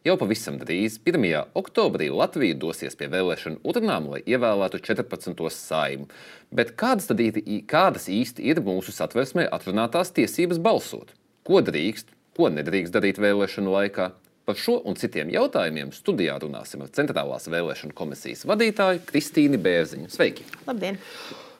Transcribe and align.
Jau 0.00 0.14
pavisam 0.16 0.54
drīz, 0.56 0.94
1. 1.04 1.50
oktobrī, 1.60 2.06
Latvija 2.08 2.56
dosies 2.56 2.94
pie 2.96 3.10
vēlēšanu 3.12 3.58
urnām, 3.68 4.06
lai 4.08 4.22
ievēlētu 4.24 4.78
14. 4.86 5.42
saimu. 5.52 6.06
Bet 6.48 6.70
kādas 6.80 7.10
tad 7.10 7.20
kādas 7.68 8.06
īsti 8.08 8.46
ir 8.48 8.62
mūsu 8.64 8.94
satversmē 8.96 9.44
atrunātās 9.52 10.14
tiesības 10.16 10.62
balsot? 10.64 11.12
Ko 11.44 11.60
drīkst, 11.66 12.14
ko 12.32 12.48
nedrīkst 12.48 12.96
darīt 12.96 13.20
vēlēšanu 13.20 13.74
laikā? 13.74 14.06
Par 14.48 14.56
šo 14.56 14.78
un 14.88 14.96
citiem 14.96 15.28
jautājumiem 15.34 15.92
studijā 15.92 16.38
runāsim 16.40 16.80
ar 16.80 16.88
Centrālās 16.96 17.50
vēlēšanu 17.52 17.92
komisijas 17.92 18.46
vadītāju 18.48 19.04
Kristīnu 19.12 19.60
Bērziņu. 19.60 20.08
Sveiki! 20.16 20.48
Labdien! 20.64 20.96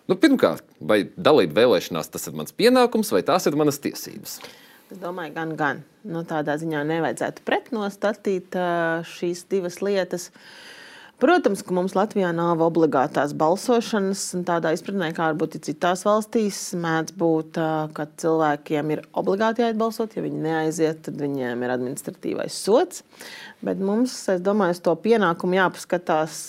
Nu, 0.09 0.17
pirmkārt, 0.17 0.65
vai 0.81 1.03
dalība 1.13 1.61
vēlēšanās 1.61 2.09
tas 2.17 2.25
ir 2.33 2.41
mans 2.41 2.57
pienākums 2.57 3.13
vai 3.13 3.21
tās 3.21 3.53
ir 3.53 3.61
manas 3.61 3.85
tiesības? 3.85 4.41
Es 4.91 4.99
domāju, 4.99 5.31
gan, 5.37 5.55
gan. 5.55 5.85
Nu, 6.03 6.25
tādā 6.27 6.57
ziņā 6.59 6.81
nevajadzētu 6.89 7.45
pretnostatīt 7.47 8.57
šīs 9.07 9.45
divas 9.53 9.79
lietas. 9.87 10.31
Protams, 11.21 11.61
ka 11.63 11.75
mums 11.77 11.93
Latvijā 11.95 12.31
nav 12.33 12.63
obligātās 12.65 13.35
balsošanas, 13.37 14.23
un 14.39 14.47
tādā 14.49 14.73
izpratnē, 14.73 15.11
kā 15.15 15.29
varbūt 15.29 15.59
ir 15.59 15.63
citās 15.67 16.03
valstīs, 16.09 16.59
mēdz 16.81 17.15
būt, 17.21 17.61
ka 17.95 18.07
cilvēkiem 18.23 18.95
ir 18.97 19.03
obligāti 19.21 19.63
jāiet 19.63 19.79
Ja 20.17 20.25
viņi 20.25 20.41
neaiziet, 20.47 21.05
tad 21.07 21.21
viņiem 21.21 21.63
ir 21.63 21.75
administratīvais 21.77 22.57
sots. 22.57 23.05
Bet 23.63 23.79
mums, 23.85 24.17
es 24.33 24.41
domāju, 24.43 24.79
uz 24.79 24.83
to 24.89 24.97
pienākumu 25.05 25.61
jāpaskatās 25.61 26.41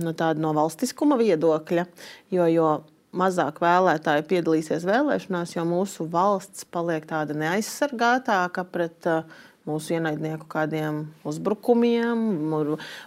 no 0.00 0.16
tāda 0.16 0.40
no 0.40 0.54
valstiskuma 0.56 1.20
viedokļa, 1.20 1.86
jo, 2.34 2.48
jo 2.56 2.72
mazāk 3.14 3.62
vēlētāji 3.62 4.26
piedalīsies 4.30 4.86
vēlēšanās, 4.88 5.56
jo 5.56 5.64
mūsu 5.68 6.06
valsts 6.10 6.66
paliek 6.74 7.06
tāda 7.08 7.36
neaizsargātāka 7.38 8.66
pret 8.70 9.10
uh, 9.10 9.26
mūsu 9.68 9.94
ienaidnieku 9.96 10.46
kādiem 10.50 11.04
uzbrukumiem. 11.26 12.20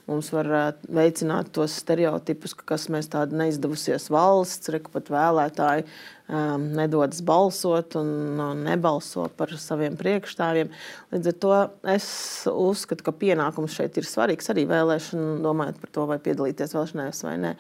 Mums 0.10 0.30
var 0.34 0.50
uh, 0.50 0.68
veicināt 0.90 1.52
tos 1.56 1.76
stereotipus, 1.84 2.56
ka 2.58 2.66
kas 2.74 2.88
mēs 2.94 3.10
tāda 3.14 3.38
neizdevusies 3.44 4.10
valsts, 4.14 4.72
reku 4.74 4.94
pat 4.96 5.12
vēlētāji 5.14 5.86
um, 5.86 6.70
nedodas 6.78 7.22
balsot 7.26 7.98
un 8.00 8.10
uh, 8.42 8.54
nebalso 8.58 9.28
par 9.38 9.54
saviem 9.62 9.98
priekšstāvjiem. 10.00 10.72
Līdz 11.14 11.34
ar 11.34 11.38
to 11.44 11.60
es 11.94 12.08
uzskatu, 12.52 13.06
ka 13.06 13.14
pienākums 13.26 13.78
šeit 13.78 14.00
ir 14.02 14.10
svarīgs 14.10 14.50
arī 14.54 14.66
vēlēšana, 14.70 15.38
domājot 15.46 15.84
par 15.84 15.94
to, 15.94 16.08
vai 16.10 16.20
piedalīties 16.24 16.74
vēlēšanās 16.78 17.24
vai 17.28 17.38
nē. 17.46 17.54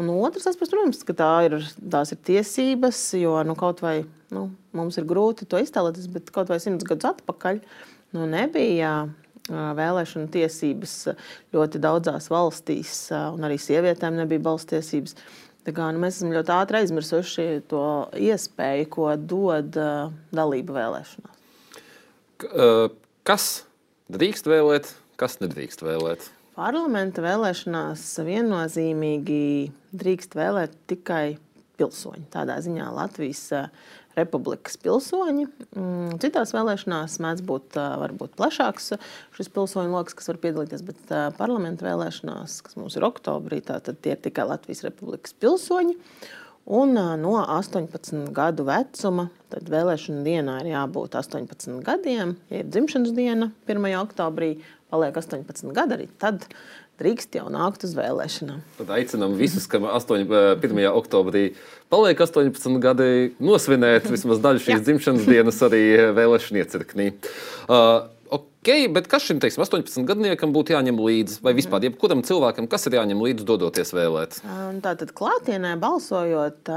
Un 0.00 0.08
otrs 0.14 0.46
aspekts, 0.48 0.72
protams, 0.72 1.02
ka 1.04 1.14
tā 1.16 1.30
ir, 1.48 1.58
tās 1.92 2.14
ir 2.14 2.20
tiesības, 2.24 3.00
jo 3.20 3.34
nu, 3.44 3.56
kaut 3.58 3.82
vai 3.84 3.98
nu, 4.32 4.46
mums 4.72 4.96
ir 4.96 5.04
grūti 5.08 5.44
to 5.48 5.60
iztēloties, 5.60 6.08
bet 6.12 6.30
kaut 6.32 6.48
vai 6.48 6.56
simts 6.62 6.86
gadus 6.88 7.10
atpakaļ 7.10 7.60
nu, 8.16 8.24
nebija 8.30 8.92
vēlēšana 9.50 10.30
tiesības 10.32 10.96
ļoti 11.52 11.80
daudzās 11.82 12.30
valstīs, 12.32 13.10
un 13.12 13.44
arī 13.44 13.58
sievietēm 13.60 14.16
nebija 14.20 14.44
balstiesības. 14.46 15.16
Kā, 15.68 15.90
nu, 15.94 16.00
mēs 16.02 16.18
esam 16.18 16.32
ļoti 16.34 16.50
ātri 16.56 16.80
aizmirsuši 16.80 17.46
to 17.70 17.84
iespēju, 18.18 18.88
ko 18.90 19.12
dod 19.14 19.76
uh, 19.78 20.08
dalība 20.34 20.74
vēlēšanās. 20.80 21.36
Kas 23.22 23.44
drīkst 24.10 24.48
vēlēt, 24.50 24.90
kas 25.20 25.38
nedrīkst 25.38 25.84
vēlēt? 25.86 26.26
Parlamenta 26.52 27.22
vēlēšanās 27.24 28.02
viennozīmīgi 28.26 29.44
drīkst 29.96 30.34
vēlēt 30.36 30.74
tikai 30.90 31.38
pilsoņi. 31.80 32.26
Tādā 32.34 32.58
ziņā 32.60 32.90
Latvijas 32.92 33.40
eh, 33.56 33.70
republikas 34.18 34.76
pilsoņi. 34.82 35.46
Mm, 35.72 36.18
citās 36.20 36.52
vēlēšanās 36.52 37.16
mēdz 37.24 37.44
būt 37.48 37.78
varbūt 38.02 38.36
plašāks 38.36 38.92
šis 39.38 39.48
pilsoņu 39.54 39.96
lokus, 39.96 40.18
kas 40.18 40.28
var 40.28 40.42
piedalīties, 40.42 40.84
bet 40.90 41.16
parlamenta 41.38 41.88
vēlēšanās, 41.88 42.60
kas 42.66 42.76
mums 42.76 42.98
ir 43.00 43.08
oktobrī, 43.08 43.62
tad 43.64 43.88
tie 44.04 44.12
ir 44.12 44.20
tikai 44.20 44.44
Latvijas 44.52 44.84
republikas 44.84 45.32
pilsoņi. 45.40 45.96
Un 46.72 46.94
no 46.94 47.32
18 47.40 48.28
gadu 48.36 48.68
vecuma, 48.68 49.24
tad 49.50 49.66
vēlēšana 49.72 50.20
dienā 50.22 50.60
ir 50.60 50.68
jābūt 50.76 51.16
18 51.18 51.80
gadiem, 51.82 52.36
ja 52.52 52.60
ir 52.60 52.68
dzimšanas 52.70 53.16
diena 53.16 53.48
1. 53.66 53.88
oktobrī, 53.98 54.52
paliek 54.92 55.16
18 55.16 55.72
gadi, 55.72 55.96
arī 55.96 56.08
tad 56.20 56.46
drīkst 57.00 57.38
jau 57.38 57.48
nākt 57.52 57.86
uz 57.86 57.94
vēlēšanām. 57.96 58.62
Tad 58.78 58.94
aicinām 58.98 59.34
visus, 59.38 59.66
kam 59.70 59.88
8, 59.88 60.26
1. 60.28 60.80
Eh, 60.84 60.88
oktobrī 60.92 61.44
paliek 61.92 62.20
18 62.20 62.80
gadi, 62.82 63.32
nosvinēt 63.42 64.10
vismaz 64.12 64.42
daļu 64.44 64.64
šīs 64.66 64.84
dzimšanas 64.86 65.28
dienas 65.28 65.62
arī 65.64 65.84
eh, 65.96 66.08
vēlēšanu 66.16 66.64
iecirknī. 66.64 67.12
Uh, 67.68 68.08
Okay, 68.62 68.86
bet 68.86 69.08
kas 69.10 69.24
šim 69.26 69.40
teiksim, 69.42 69.60
18 69.64 70.06
gadniekam 70.06 70.52
būtu 70.54 70.72
jāņem 70.72 71.00
līdzi? 71.02 71.40
Vai 71.42 71.50
vispār 71.58 71.82
jebkuram 71.82 72.22
cilvēkam, 72.22 72.68
kas 72.70 72.86
ir 72.86 72.94
jāņem 72.94 73.18
līdzi, 73.18 73.44
dodoties 73.48 73.90
vēlēt? 73.90 74.38
Tātad 74.84 75.10
klātienē 75.18 75.72
balsojot, 75.82 76.70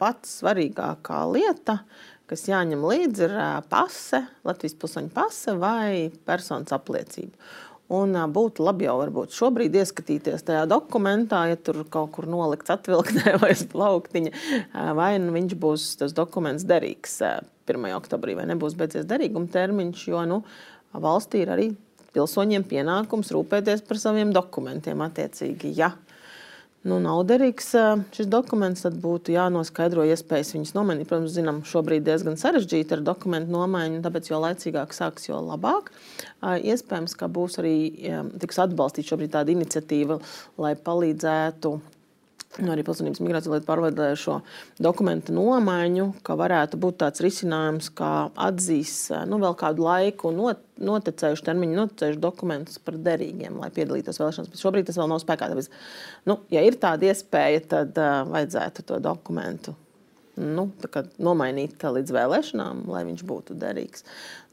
pats 0.00 0.38
svarīgākā 0.40 1.20
lieta 1.28 1.82
kas 2.28 2.44
jāņem 2.48 2.84
līdzi, 2.84 3.24
ir 3.26 3.34
pase, 3.70 4.22
Latvijas 4.46 4.76
pilsoņa 4.78 5.14
pase 5.14 5.54
vai 5.58 6.10
personas 6.28 6.74
apliecība. 6.76 7.34
Un 7.88 8.12
būtu 8.12 8.66
labi 8.66 8.84
jau 8.84 8.98
varbūt 9.00 9.32
šobrīd 9.32 9.78
ieskatīties 9.80 10.44
tajā 10.44 10.66
dokumentā, 10.68 11.46
ja 11.48 11.56
tur 11.56 11.86
kaut 11.88 12.12
kur 12.18 12.26
nolikts 12.28 12.74
atvilktnē 12.74 13.38
vai 13.42 13.54
plauktiņa, 13.56 14.32
vai 14.98 15.14
nu 15.22 15.32
viņš 15.32 15.54
būs 15.60 15.86
tas 16.02 16.12
dokuments 16.16 16.68
derīgs 16.68 17.16
1. 17.24 17.88
oktobrī, 17.96 18.36
vai 18.36 18.44
nebūs 18.50 18.76
beidzies 18.76 19.08
derīguma 19.08 19.48
termiņš, 19.52 20.04
jo 20.12 20.24
nu, 20.28 20.42
valstī 20.92 21.46
ir 21.46 21.54
arī 21.56 21.70
pilsoņiem 22.12 22.68
pienākums 22.68 23.32
rūpēties 23.32 23.84
par 23.88 24.00
saviem 24.00 24.36
dokumentiem 24.36 25.00
attiecīgi. 25.08 25.72
Ja 25.80 25.94
nu, 26.86 27.00
nav 27.02 27.24
derīgs 27.28 27.72
šis 28.14 28.28
dokuments, 28.30 28.84
tad 28.86 28.98
būtu 29.02 29.34
jānoskaidro 29.34 30.06
iespējas 30.08 30.54
viņus 30.54 30.74
nomainīt. 30.76 31.08
Protams, 31.10 31.34
zinām, 31.34 31.60
šobrīd 31.66 32.06
diezgan 32.06 32.38
sarežģīti 32.40 32.98
ar 32.98 33.04
dokumentu 33.06 33.54
nomaiņu, 33.54 34.00
tāpēc 34.04 34.30
jo 34.30 34.40
laicīgāk 34.44 34.94
sāks, 34.96 35.28
jo 35.30 35.40
labāk. 35.42 35.90
Iespējams, 36.42 37.18
ka 37.18 37.28
būs 37.32 37.58
arī 37.62 37.76
tiks 38.38 38.62
atbalstīta 38.64 39.14
šobrīd 39.14 39.34
tāda 39.34 39.54
iniciatīva, 39.56 40.20
lai 40.62 40.74
palīdzētu 40.78 41.78
nu, 42.56 42.70
arī 42.72 42.84
pilsonības 42.86 43.20
migrācijas 43.22 43.52
lietu 43.52 43.68
pārvaldējušo 43.68 44.36
dokumentu 44.82 45.34
nomaiņu, 45.36 46.08
ka 46.26 46.36
varētu 46.38 46.80
būt 46.80 47.00
tāds 47.02 47.22
risinājums, 47.24 47.90
kā 47.98 48.12
atzīs 48.48 48.94
nu, 49.28 49.40
vēl 49.42 49.56
kādu 49.60 49.84
laiku 49.86 50.32
not, 50.34 50.62
noticējuši 50.80 51.46
termiņu, 51.48 51.80
noticējuši 51.82 52.22
dokumentus 52.22 52.80
par 52.82 52.98
derīgiem, 53.08 53.58
lai 53.62 53.72
piedalītos 53.74 54.20
vēlēšanās. 54.22 54.52
Bet 54.54 54.62
šobrīd 54.62 54.88
tas 54.88 55.00
vēl 55.00 55.12
nav 55.12 55.20
spēkā. 55.24 55.50
Tāpēc, 55.52 55.68
nu, 56.30 56.40
ja 56.54 56.64
ir 56.66 56.78
tāda 56.80 57.12
iespēja, 57.12 57.66
tad 57.76 58.00
uh, 58.00 58.22
vajadzētu 58.32 58.88
to 58.88 59.02
dokumentu 59.04 59.76
nu, 60.38 60.68
nomainīt 61.22 61.82
līdz 61.82 62.14
vēlēšanām, 62.14 62.84
lai 62.90 63.04
viņš 63.08 63.24
būtu 63.28 63.56
derīgs. 63.58 64.04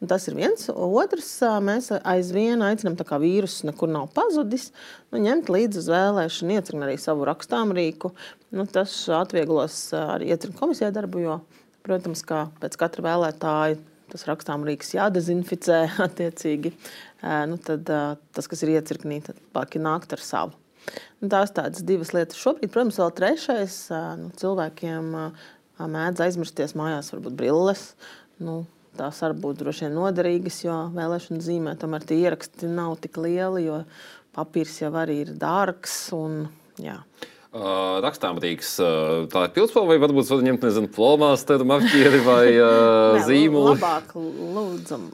Un 0.01 0.11
tas 0.11 0.27
ir 0.29 0.37
viens. 0.37 0.67
Otrs, 0.73 1.29
mēs 1.63 1.91
aizvien 2.01 2.63
aicinām, 2.65 2.97
kā 2.97 3.19
vīruss 3.21 3.65
nekur 3.67 3.91
nav 3.91 4.09
pazudis, 4.15 4.71
nu, 5.13 5.21
ņemt 5.23 5.51
līdzi 5.53 5.83
uz 5.83 5.89
vēlēšanu, 5.93 6.57
iecirkt 6.57 6.87
arī 6.87 6.97
savu 7.01 7.27
rakstāmrīku. 7.29 8.13
Nu, 8.55 8.67
tas 8.69 8.97
atvieglos 9.13 9.87
arī 9.97 10.33
iecirkt 10.33 10.59
komisijā 10.59 10.91
darbu, 10.95 11.23
jo, 11.23 11.39
protams, 11.85 12.25
kā 12.27 12.47
pēc 12.61 12.79
katra 12.81 13.09
vēlētāja 13.11 13.81
tas 14.11 14.27
rakstāmrīks 14.29 14.93
jādezinficē 14.95 15.79
attiecīgi. 16.07 16.75
Nu, 17.49 17.57
tad 17.61 17.89
tas, 17.89 18.47
kas 18.51 18.61
ir 18.65 18.75
iecirknī, 18.77 19.23
tad 19.25 19.81
nākt 19.81 20.13
ar 20.15 20.23
savu. 20.23 20.61
Nu, 21.21 21.29
tās 21.31 21.53
tādas 21.55 21.81
divas 21.85 22.11
lietas. 22.13 22.37
Šobrīd, 22.37 22.69
protams, 22.73 22.99
vēl 23.01 23.13
trešais 23.17 23.77
nu, 24.21 24.29
cilvēkiem 24.37 25.07
mēdz 25.79 26.23
aizmirsties 26.25 26.75
mājās, 26.77 27.11
varbūt 27.13 27.35
brilles. 27.37 27.85
Nu, 28.41 28.63
tās 28.99 29.21
var 29.23 29.35
būt 29.37 29.61
droši 29.61 29.87
vien 29.87 29.97
noderīgas, 29.97 30.61
jo 30.65 30.75
vēlēšana 30.95 31.43
zīmē 31.43 31.75
tomēr 31.79 32.05
tie 32.07 32.19
ieraksti 32.23 32.69
nav 32.71 32.97
tik 33.03 33.19
lieli, 33.21 33.65
jo 33.67 33.81
papīrs 34.35 34.81
jau 34.83 34.91
arī 34.99 35.21
ir 35.25 35.33
dārgs. 35.39 35.95
Un, 36.15 36.45
jā. 36.81 36.99
Uh, 37.55 38.01
rakstāmrīks, 38.03 38.73
uh, 38.83 39.25
tā 39.31 39.45
ir 39.47 39.53
pilspalva, 39.55 39.93
vai 39.93 40.01
varbūt 40.03 40.27
var 40.27 40.41
ņemt, 40.43 40.65
nezinu, 40.67 40.91
flomāsteru, 40.91 41.67
marķieri 41.69 42.19
vai 42.25 42.45
uh, 42.59 43.19
zīmolu? 43.29 43.77
Labāk 43.77 44.11
lūdzam 44.19 45.07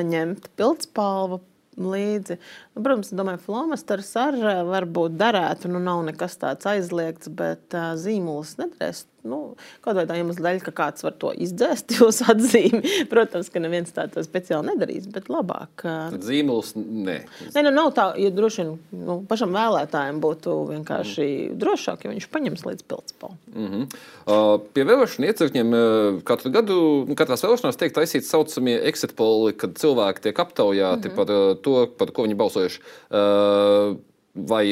neņemt 0.00 0.50
pilspalvu 0.58 1.38
līdzi. 1.78 2.38
Nu, 2.74 2.82
protams, 2.82 3.14
domāju, 3.14 3.42
flomasters 3.46 4.10
arī 4.18 4.58
varbūt 4.66 5.14
darētu. 5.18 5.70
Nu, 5.70 5.82
nav 5.82 6.02
nekas 6.06 6.34
tāds 6.42 6.66
aizliegts, 6.70 7.30
bet 7.30 7.78
uh, 7.78 7.92
zīmols 7.98 8.56
nedrīkst 8.58 9.13
Nu, 9.24 9.38
kaut 9.80 9.96
tā 9.96 10.18
iemesla 10.18 10.50
dēļ, 10.50 10.58
ka 10.66 10.72
kāds 10.76 11.04
var 11.06 11.14
to 11.20 11.30
izdzēst, 11.46 11.94
jūsu 11.98 12.26
atzīmi. 12.28 13.06
Protams, 13.08 13.48
ka 13.52 13.62
neviens 13.62 13.94
tā 13.94 14.04
to 14.12 14.20
speciāli 14.26 14.68
nedarīs, 14.72 15.06
bet 15.12 15.30
labāk. 15.32 15.84
Tad 15.84 16.26
zīmols 16.26 16.74
nē. 16.76 17.16
Nē, 17.54 17.62
nu, 17.64 17.72
nav 17.72 17.92
tā, 17.96 18.10
ja 18.20 18.32
droši 18.34 18.62
vien 18.62 18.74
nu, 19.06 19.18
pašam 19.30 19.54
vēlētājiem 19.56 20.20
būtu 20.24 20.56
vienkārši 20.74 21.24
mm. 21.24 21.56
drošāk, 21.62 22.04
ja 22.04 22.12
viņš 22.12 22.28
paņems 22.34 22.66
līdz 22.68 22.86
pildspalvu. 22.90 23.38
Mm 23.54 23.70
-hmm. 23.70 23.96
uh, 24.28 24.52
pie 24.76 24.84
vēlēšanu 24.90 25.30
iecirkņiem 25.30 25.74
katru 26.28 26.52
gadu, 26.52 26.78
nu, 27.08 27.16
katrās 27.16 27.46
vēlēšanās 27.46 27.80
tiek 27.80 27.96
taisīti 27.96 28.28
saucamie 28.28 28.76
exit 28.90 29.16
poli, 29.16 29.54
kad 29.56 29.78
cilvēki 29.80 30.28
tiek 30.28 30.44
aptaujāti 30.44 31.08
mm 31.08 31.12
-hmm. 31.12 31.16
par 31.16 31.62
to, 31.64 31.86
par 31.98 32.12
ko 32.12 32.28
viņi 32.28 32.36
balsojuši. 32.44 32.84
Uh, 33.08 33.96
vai 34.34 34.64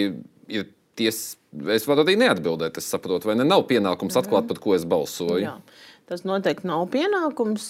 ir 0.48 0.69
tiesa? 0.99 1.39
Es 1.73 1.85
varu 1.85 2.06
arī 2.06 2.17
neatbildēt, 2.17 2.79
es 2.81 2.89
saprotu, 2.89 3.29
vai 3.29 3.37
ne? 3.37 3.44
Nav 3.44 3.67
pienākums 3.69 4.17
atklāt, 4.17 4.47
par 4.49 4.61
ko 4.62 4.73
es 4.77 4.87
balsoju. 4.89 5.43
Jā. 5.44 5.56
Tas 6.09 6.25
noteikti 6.29 6.69
nav 6.69 6.87
pienākums. 6.93 7.67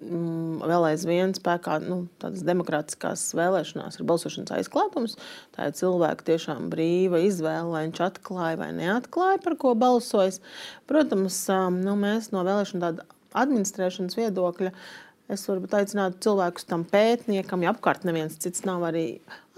Mm, 0.00 0.62
vēl 0.64 0.86
aizvien 0.94 1.34
spēkā 1.36 1.74
nu, 1.84 1.98
tādas 2.22 2.40
demokrātiskās 2.48 3.26
vēlēšanās 3.36 3.98
ir 3.98 4.06
balsošanas 4.08 4.54
aizklātums. 4.56 5.18
Tā 5.52 5.68
ir 5.68 5.74
cilvēka 5.76 6.24
tiešām 6.30 6.70
brīva 6.72 7.20
izvēle, 7.26 7.68
vai 7.68 7.82
viņš 7.84 8.00
atklāja 8.06 8.60
vai 8.62 8.70
neatklāja, 8.78 9.42
par 9.44 9.58
ko 9.60 9.74
balsojas. 9.76 10.40
Protams, 10.88 11.42
nu, 11.76 11.98
mēs 12.00 12.30
no 12.32 12.46
vēlēšana 12.48 12.94
administrēšanas 13.36 14.16
viedokļa 14.16 14.72
es 15.30 15.46
varu 15.48 15.68
aicināt 15.78 16.18
cilvēkus 16.24 16.66
tam 16.70 16.84
pētniekam, 16.88 17.62
ja 17.64 17.74
apkārt 17.74 18.06
neviens 18.08 18.38
cits 18.42 18.64
nav 18.66 18.82
arī 18.88 19.04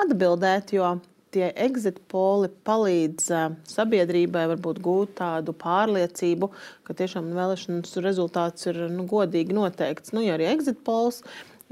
atbildēt, 0.02 0.74
jo 0.76 0.96
tie 1.32 1.48
exit 1.64 2.00
poli 2.12 2.50
palīdz 2.66 3.30
sabiedrībai 3.72 4.44
varbūt 4.52 4.82
gūt 4.84 5.14
tādu 5.20 5.54
pārliecību, 5.56 6.50
ka 6.86 6.96
tiešām 6.98 7.32
vēlēšanas 7.36 7.96
rezultāts 8.04 8.68
ir 8.70 8.84
nu, 8.92 9.06
godīgi 9.08 9.56
noteikts. 9.56 10.12
Nu, 10.16 10.24
ja 10.24 10.36
arī 10.36 10.50
exit 10.52 10.82
pols 10.86 11.22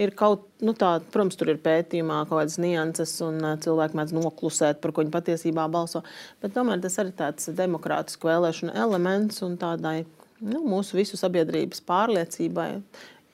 ir 0.00 0.14
kaut 0.16 0.46
nu, 0.64 0.72
tāda, 0.72 1.04
protams, 1.12 1.36
tur 1.36 1.52
ir 1.52 1.60
pētījumā 1.60 2.22
kaut 2.24 2.40
kādas 2.40 2.56
nianses, 2.62 3.12
un 3.26 3.40
cilvēki 3.60 4.00
mēdz 4.00 4.16
noklusēt, 4.16 4.80
par 4.80 4.94
ko 4.96 5.04
viņi 5.04 5.14
patiesībā 5.16 5.68
balso. 5.72 6.02
Bet 6.40 6.56
tomēr 6.56 6.80
tas 6.80 6.96
arī 7.02 7.12
tāds 7.18 7.52
demokrātisku 7.56 8.30
vēlēšanu 8.30 8.76
elements 8.80 9.44
un 9.46 9.60
tādai 9.60 9.98
nu, 10.40 10.64
mūsu 10.64 11.00
visu 11.00 11.20
sabiedrības 11.20 11.84
pārliecībai. 11.88 12.72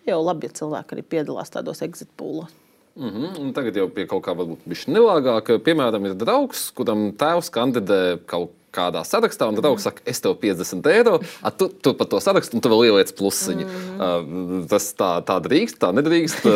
Jau 0.06 0.22
labi, 0.22 0.50
ja 0.50 0.58
cilvēki 0.62 0.96
arī 0.96 1.06
piedalās 1.14 1.54
tādos 1.54 1.82
exit 1.86 2.10
poolos. 2.18 2.65
Mm 2.96 3.10
-hmm. 3.10 3.40
Un 3.40 3.52
tagad 3.52 3.76
jau 3.76 3.88
pie 3.88 4.06
kaut 4.06 4.24
kā 4.24 4.32
varbūt 4.32 4.64
viņš 4.66 4.86
nelāgāk. 4.88 5.58
Piemēram, 5.60 6.06
ir 6.06 6.14
draugs, 6.14 6.70
kuram 6.70 7.12
tēvs 7.12 7.50
kandidē 7.52 8.18
kaut 8.26 8.50
kādā 8.76 9.02
sarakstā, 9.06 9.48
un 9.48 9.58
draugs 9.58 9.86
saka, 9.86 10.02
es 10.08 10.20
tev 10.20 10.36
50 10.40 10.88
eiro, 10.92 11.18
a, 11.42 11.50
tu, 11.50 11.68
tu 11.68 11.94
par 11.94 12.08
to 12.10 12.20
sarakstu, 12.20 12.58
un 12.58 12.64
tu 12.64 12.72
vēl 12.72 12.90
ieliec 12.90 13.12
plusiņu. 13.16 13.66
Mm 13.66 13.76
-hmm. 13.76 14.60
uh, 14.60 14.66
tas 14.70 14.88
tā, 14.98 15.10
tā 15.28 15.38
drīkst, 15.46 15.78
tā 15.82 15.92
nedrīkst. 15.96 16.48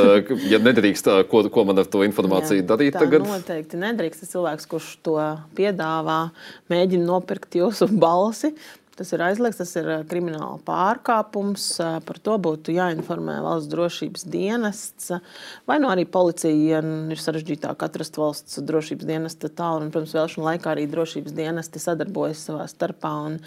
ja 0.52 0.58
nedrīkst, 0.58 1.10
ko, 1.30 1.42
ko 1.48 1.64
man 1.64 1.78
ar 1.78 1.86
to 1.86 2.04
informāciju 2.04 2.60
Jā, 2.60 2.66
darīt 2.72 2.92
tā 2.96 3.04
tagad? 3.04 3.26
Noteikti 3.28 3.76
nedrīkst. 3.76 4.20
Tas 4.20 4.32
cilvēks, 4.34 4.68
kurš 4.68 4.98
to 5.02 5.16
piedāvā, 5.56 6.30
mēģina 6.70 7.04
nopirkt 7.04 7.54
jūsu 7.54 7.88
balsi. 7.88 8.54
Tas 9.00 9.14
ir 9.16 9.22
aizliegts, 9.24 9.56
tas 9.56 9.70
ir 9.80 9.86
krimināla 10.10 10.58
pārkāpums. 10.66 11.62
Par 12.04 12.18
to 12.20 12.34
būtu 12.44 12.74
jāinformē 12.74 13.38
valsts 13.40 13.70
drošības 13.72 14.26
dienests. 14.28 15.06
Vai 15.64 15.78
nu 15.80 15.88
arī 15.88 16.04
policija, 16.04 16.52
ja 16.52 16.82
ir 16.84 17.22
sarežģītāk 17.24 17.80
atrast 17.86 18.18
valsts 18.20 18.60
drošības 18.68 19.08
dienesta 19.08 19.48
tālu. 19.48 19.86
Un, 19.86 19.92
protams, 19.94 20.12
vēlēšanu 20.18 20.44
laikā 20.44 20.74
arī 20.74 20.84
drošības 20.92 21.32
dienesti 21.32 21.80
sadarbojas 21.80 22.42
savā 22.50 22.66
starpā 22.68 23.14
un 23.30 23.38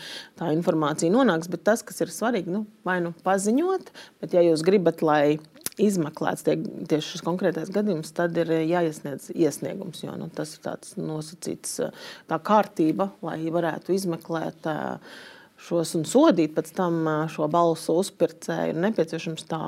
tā 0.41 0.50
informācija 0.55 1.13
nonāks. 1.13 1.51
Bet 1.53 1.67
tas, 1.69 1.85
kas 1.85 2.01
ir 2.01 2.09
svarīgi, 2.15 2.50
nu, 2.50 2.63
vai 2.81 2.97
nu 3.05 3.13
paziņot, 3.21 3.94
bet 4.25 4.33
ja 4.33 4.41
jūs 4.47 4.65
gribat, 4.65 5.05
lai 5.05 5.38
izmeklēts 5.77 6.47
tie, 6.47 6.57
tieši 6.89 7.13
šis 7.13 7.25
konkrētais 7.25 7.69
gadījums, 7.73 8.09
tad 8.17 8.41
ir 8.41 8.50
jāiesniedz 8.57 9.29
iesniegums. 9.38 10.01
Jo, 10.01 10.17
nu, 10.17 10.31
tas 10.33 10.57
ir 10.57 10.65
tāds 10.65 10.97
nosacīts 10.97 11.77
tā 12.25 12.41
kārtība, 12.41 13.11
lai 13.21 13.38
varētu 13.53 13.94
izmeklēt. 14.00 14.65
Uh, 14.65 15.31
šos 15.61 15.94
un 16.00 16.07
sodīt 16.09 16.55
pēc 16.55 16.73
tam 16.75 17.05
šo 17.31 17.47
balsu 17.51 17.95
uzpircēju, 18.01 18.73
ir 18.73 18.81
nepieciešams 18.83 19.47
tā 19.50 19.61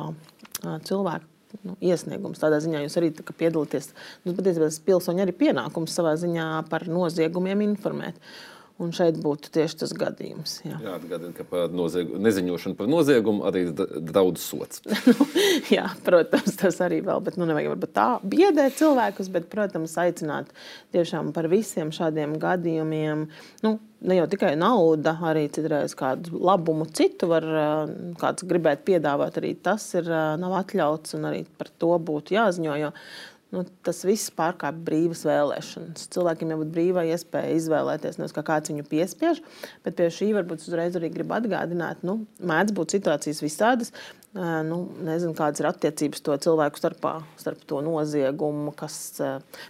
cilvēku 0.88 1.60
nu, 1.64 1.76
iesniegums. 1.84 2.42
Tādā 2.42 2.60
ziņā 2.64 2.84
jūs 2.84 2.98
arī 3.00 3.12
piedalāties. 3.16 3.92
Nu, 4.26 4.34
patiesībā 4.36 4.70
tas 4.70 4.82
pilsoņi 4.86 5.26
arī 5.26 5.36
pienākums 5.38 5.96
savā 5.96 6.16
ziņā 6.20 6.50
par 6.72 6.88
noziegumiem 6.92 7.64
informēt. 7.70 8.20
Un 8.76 8.90
šeit 8.92 9.16
būtu 9.24 9.54
tieši 9.56 9.78
tas 9.80 9.94
gadījums. 9.96 10.58
Jā, 10.66 10.76
jā 10.84 10.94
atgādina, 10.98 11.32
ka 11.32 11.46
par 11.48 11.72
noziegu, 11.72 12.18
neziņošanu 12.20 12.76
par 12.76 12.90
noziegumu 12.92 13.46
arī 13.48 13.70
draudz 13.72 14.44
sots. 14.44 14.82
nu, 15.08 15.28
jā, 15.72 15.86
protams, 16.04 16.58
tas 16.60 16.82
arī 16.84 16.98
vēl, 17.06 17.22
bet 17.24 17.38
nu, 17.40 17.48
nevajag 17.48 17.72
varbūt 17.72 17.94
tā 17.96 18.08
biedēt 18.28 18.76
cilvēkus, 18.76 19.30
bet, 19.32 19.48
protams, 19.54 19.96
aicināt 20.04 20.52
tiešām 20.92 21.32
par 21.36 21.48
visiem 21.52 21.94
šādiem 21.96 22.36
gadījumiem. 22.42 23.30
Nu, 23.64 23.72
ne 24.04 24.18
jau 24.20 24.26
tikai 24.34 24.52
nauda, 24.60 25.14
arī 25.32 25.46
citreiz 25.56 25.96
kādu 25.96 26.36
labumu 26.44 26.90
citu 26.92 27.30
var 27.32 27.48
kāds 28.20 28.44
gribēt 28.44 28.84
piedāvāt. 28.90 29.40
Arī 29.40 29.54
tas 29.56 29.88
ir, 29.96 30.12
nav 30.42 30.58
atļauts 30.60 31.16
un 31.16 31.32
arī 31.32 31.46
par 31.56 31.72
to 31.80 31.96
būtu 31.96 32.36
jāziņo. 32.36 32.76
Jo 32.84 32.92
nu, 33.54 33.64
tas 33.86 34.02
viss 34.08 34.32
pārkāpj 34.36 34.82
brīvas 34.88 35.24
vēlēšanas. 35.28 36.08
Cilvēkiem 36.16 36.54
jābūt 36.54 36.72
brīvai 36.76 37.06
iespējai 37.14 37.58
izvēlēties, 37.60 38.20
nevis 38.20 38.36
kā 38.36 38.44
kāds 38.48 38.72
viņu 38.72 38.86
piespiež. 38.90 39.42
Bet 39.86 39.98
pie 40.00 40.10
šī 40.14 40.32
varbūt 40.38 40.66
uzreiz 40.66 40.98
arī 40.98 41.12
gribu 41.14 41.38
atgādināt, 41.38 42.02
ka 42.02 42.10
nu, 42.10 42.18
mēdz 42.40 42.76
būt 42.78 42.98
situācijas 42.98 43.44
visādas. 43.46 43.94
Nu, 44.36 44.82
nezinu, 45.06 45.36
kādas 45.38 45.62
ir 45.62 45.70
attiecības 45.70 46.26
to 46.26 46.36
cilvēku 46.48 46.82
starpā, 46.82 47.14
starp 47.40 47.62
to 47.70 47.80
noziegumu, 47.86 48.74
kas 48.76 48.98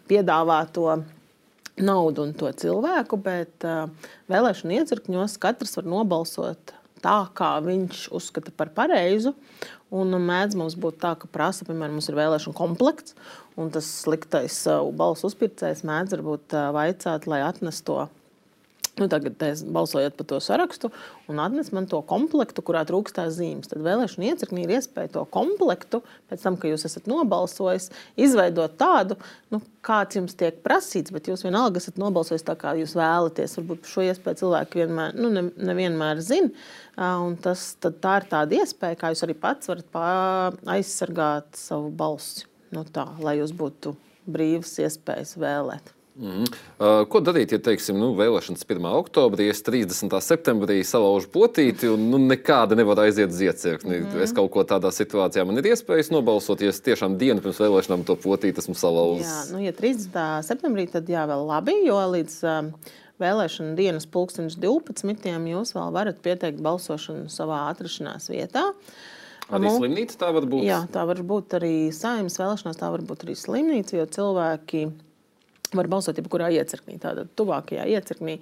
piedāvā 0.10 0.64
to 0.74 0.88
naudu 1.76 2.24
un 2.26 2.34
to 2.40 2.50
cilvēku, 2.56 3.20
bet 3.22 3.68
vēlēšanu 4.32 4.80
iecirkņos 4.80 5.38
katrs 5.44 5.78
var 5.78 5.92
nobalsot 5.92 6.74
tā, 7.06 7.20
kā 7.38 7.52
viņš 7.62 8.08
uzskata 8.16 8.54
par 8.56 8.72
pareizu. 8.76 9.36
Un 9.96 10.16
mēdz 10.18 10.58
mums 10.58 10.76
būt 10.82 10.98
tā, 11.04 11.14
ka 11.20 11.30
prasa, 11.32 11.68
piemēram, 11.68 12.00
mums 12.00 12.10
ir 12.10 12.18
vēlēšana 12.18 12.58
komplekts, 12.58 13.14
un 13.60 13.72
tas 13.74 13.88
sliktais 14.04 14.62
uh, 14.72 14.84
balsu 14.96 15.30
uzpircējs 15.30 15.86
mēdz 15.88 16.18
varbūt 16.18 16.56
uh, 16.58 16.70
vaicāt, 16.76 17.28
lai 17.32 17.42
atnes 17.46 17.82
to 17.86 18.04
Nu, 18.96 19.10
tagad 19.12 19.42
es 19.44 19.60
balsojot 19.76 20.14
par 20.16 20.28
to 20.30 20.38
sarakstu 20.40 20.88
un 21.28 21.40
atnes 21.44 21.74
man 21.76 21.88
to 21.92 21.98
komplektu, 22.08 22.64
kurā 22.64 22.86
trūkstās 22.88 23.34
zīmes. 23.36 23.68
Tad 23.68 23.82
vēlēšana 23.84 24.30
iecirknī 24.30 24.64
ir 24.64 24.72
iespēja 24.78 25.12
to 25.18 25.24
komplektu, 25.36 26.00
pēc 26.32 26.46
tam, 26.46 26.56
kad 26.62 26.72
jūs 26.72 26.88
esat 26.88 27.10
nobalsojis, 27.12 27.90
izveidot 28.16 28.78
tādu, 28.80 29.20
nu, 29.52 29.60
kāds 29.84 30.16
jums 30.16 30.38
tiek 30.40 30.64
prasīts, 30.64 31.12
bet 31.12 31.28
jūs 31.28 31.44
vienalga 31.44 31.84
esat 31.84 32.00
nobalsojis 32.00 32.48
tā, 32.48 32.56
kā 32.62 32.72
jūs 32.80 32.96
vēlaties. 32.96 33.60
Varbūt 33.60 33.92
šo 33.92 34.08
iespēju 34.08 34.44
cilvēki 34.46 34.86
vienmēr, 34.86 35.20
nu, 35.20 35.34
ne, 35.34 35.48
nevienmēr 35.60 36.24
zina. 36.24 36.56
Un 36.96 37.36
tas, 37.44 37.74
tā 37.84 38.18
ir 38.22 38.32
tāda 38.32 38.62
iespēja, 38.64 39.02
kā 39.02 39.12
jūs 39.12 39.28
arī 39.28 39.36
pats 39.36 39.76
varat 39.76 40.04
aizsargāt 40.78 41.52
savu 41.60 41.92
balsi. 41.92 42.48
Nu, 42.76 42.86
tā, 42.92 43.08
lai 43.24 43.40
jūs 43.40 43.56
būtu 43.56 43.96
brīvas 44.28 44.74
iespējas 44.84 45.38
vēlēt. 45.40 45.96
Mm. 46.16 46.46
Uh, 46.80 47.02
ko 47.12 47.20
darīt, 47.20 47.52
ja 47.52 47.58
teiksim, 47.60 47.98
nu, 48.00 48.14
vēlēšanas 48.16 48.64
1. 48.64 48.86
oktobrī, 49.02 49.50
es 49.52 49.60
30. 49.68 50.14
septembrī 50.24 50.78
salaužu 50.88 51.28
potīti 51.34 51.90
un 51.92 52.06
nu, 52.14 52.20
nekāda 52.24 52.78
nevar 52.80 53.02
aiziet 53.04 53.34
uz 53.34 53.42
iecirkni? 53.44 53.98
Mm. 54.00 54.22
Es 54.24 54.32
kaut 54.36 54.48
ko 54.54 54.64
tādā 54.68 54.94
situācijā 54.96 55.44
man 55.48 55.60
ir 55.60 55.68
iespējas 55.74 56.14
nobalsot, 56.16 56.64
ja 56.64 56.72
es 56.72 56.80
tiešām 56.86 57.18
dienu 57.20 57.44
pirms 57.44 57.60
vēlēšanām 57.60 58.06
to 58.08 58.16
potīti 58.24 58.64
esmu 58.64 58.78
salauzis. 58.80 59.28
Jā, 59.28 59.42
nu, 59.52 59.60
ja 59.66 59.76
30. 59.76 60.16
septembrī, 60.48 60.88
tad 60.94 61.12
jā, 61.12 61.26
vēl 61.28 61.44
labi, 61.52 61.76
jo 61.84 62.00
līdz 62.16 62.38
um, 62.48 62.72
vēlēšana 63.20 63.76
dienas 63.76 64.08
pulkstenis 64.08 64.56
12. 64.64 65.28
jūs 65.52 65.76
vēl 65.76 65.92
varat 66.00 66.24
pieteikt 66.24 66.64
balsošanu 66.64 67.28
savā 67.34 67.66
atrašanās 67.74 68.32
vietā. 68.32 68.70
Arī 69.54 69.68
nu, 69.68 69.76
slimnīca 69.78 70.18
tā 70.24 70.32
var 70.34 70.48
būt? 70.50 70.66
Jā, 70.66 70.80
tā 70.92 71.04
var 71.06 71.20
būt 71.22 71.58
arī 71.60 71.74
saimnes 71.94 72.38
vēlēšanās, 72.42 72.80
tā 72.80 72.90
var 72.94 73.04
būt 73.06 73.28
arī 73.28 73.36
slimnīca, 73.38 74.00
jo 74.00 74.06
cilvēki 74.18 74.86
var 75.76 75.90
balsot 75.92 76.18
jebkurā 76.18 76.50
iecirknī. 76.56 76.98
Tātad 77.02 77.30
tuvākajā 77.38 77.86
iecirknī 77.94 78.40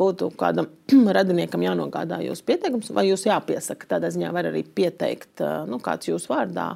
būtu 0.00 0.30
kādam 0.40 0.70
radiniekam 1.18 1.64
jānogādā 1.64 2.22
jūsu 2.24 2.46
pieteikums, 2.48 2.92
vai 2.96 3.08
jūs 3.10 3.26
jāpiesaka. 3.28 3.90
Tādā 3.96 4.12
ziņā 4.14 4.32
var 4.34 4.48
arī 4.50 4.64
pieteikt, 4.64 5.44
nu, 5.68 5.80
kāds 5.84 6.10
jūsu 6.10 6.32
vārdā. 6.32 6.70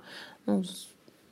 Nu, 0.49 0.61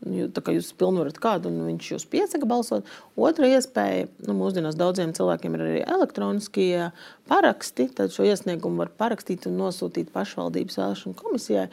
Tā 0.00 0.40
kā 0.40 0.54
jūs 0.57 0.71
pilnvarat 0.80 1.19
kādu, 1.21 1.50
un 1.52 1.66
viņš 1.69 1.88
jūs 1.92 2.07
piesaka 2.09 2.49
balsot. 2.49 2.88
Otra 3.21 3.50
iespēja, 3.52 4.07
nu, 4.25 4.37
mūsdienās 4.38 4.78
daudziem 4.80 5.12
cilvēkiem 5.16 5.57
ir 5.59 5.64
arī 5.66 5.83
elektroniskie 5.85 6.87
paraksti. 7.28 7.90
Tad 7.99 8.14
šo 8.14 8.25
iesniegumu 8.25 8.80
var 8.80 8.95
parakstīt 8.97 9.45
un 9.50 9.59
nosūtīt 9.61 10.09
pašvaldības 10.14 10.80
vēlēšanu 10.80 11.19
komisijai 11.21 11.69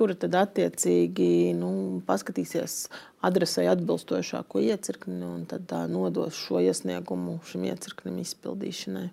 kura 0.00 0.14
tad 0.16 0.36
attiecīgi 0.38 1.52
nu, 1.58 1.70
paskatīsies 2.08 2.86
adresē 3.26 3.66
atbilstošāko 3.68 4.62
iecirkni 4.64 5.20
un 5.26 5.42
tad 5.50 5.66
tā, 5.68 5.82
nodos 5.92 6.38
šo 6.40 6.62
iesniegumu 6.64 7.40
šim 7.50 7.66
iecirknim 7.68 8.20
izpildīšanai. 8.22 9.10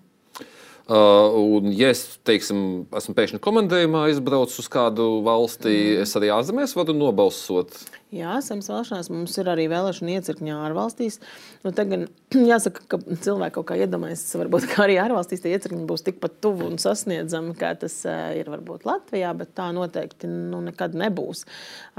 Uh, 0.87 1.33
un, 1.35 1.65
ja 1.75 1.89
es 1.91 2.05
teiksim, 2.23 2.85
esmu 2.95 3.11
pēkšņi 3.17 3.41
komandējumā, 3.43 4.05
aizbraucu 4.07 4.61
uz 4.61 4.69
kādu 4.71 5.17
valsti, 5.25 5.67
mm. 5.67 6.03
es 6.05 6.13
arī 6.15 6.29
ārzemēs 6.31 6.77
varu 6.77 6.93
nobalsot. 6.95 7.75
Jā, 8.15 8.37
zemes 8.39 8.69
vēlēšanās 8.71 9.09
mums 9.11 9.33
ir 9.35 9.49
arī 9.51 9.65
vēlēšana 9.67 10.13
iecirkņā 10.15 10.61
ārvalstīs. 10.69 11.17
Nu, 11.65 11.73
tagad 11.75 12.05
jāsaka, 12.53 12.85
ka 12.87 13.01
cilvēki 13.03 13.57
kaut 13.57 13.67
kā 13.67 13.75
iedomājas, 13.83 14.23
varbūt 14.39 14.77
arī 14.85 14.95
ārvalstīs 15.03 15.43
tie 15.43 15.51
iecirkņi 15.57 15.83
būs 15.89 16.07
tikpat 16.07 16.39
tuvu 16.45 16.69
un 16.71 16.79
sasniedzami, 16.79 17.57
kā 17.59 17.73
tas 17.83 17.99
ir 18.39 18.47
varbūt 18.53 18.87
Latvijā, 18.87 19.33
bet 19.35 19.51
tā 19.59 19.67
noteikti 19.75 20.31
nu, 20.31 20.63
nekad 20.69 20.95
nebūs. 21.03 21.43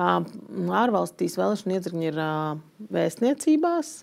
Ārvalstīs 0.00 1.36
vēlēšana 1.36 1.76
iecirkņi 1.76 2.08
ir 2.14 2.24
vēstniecībās. 2.96 3.94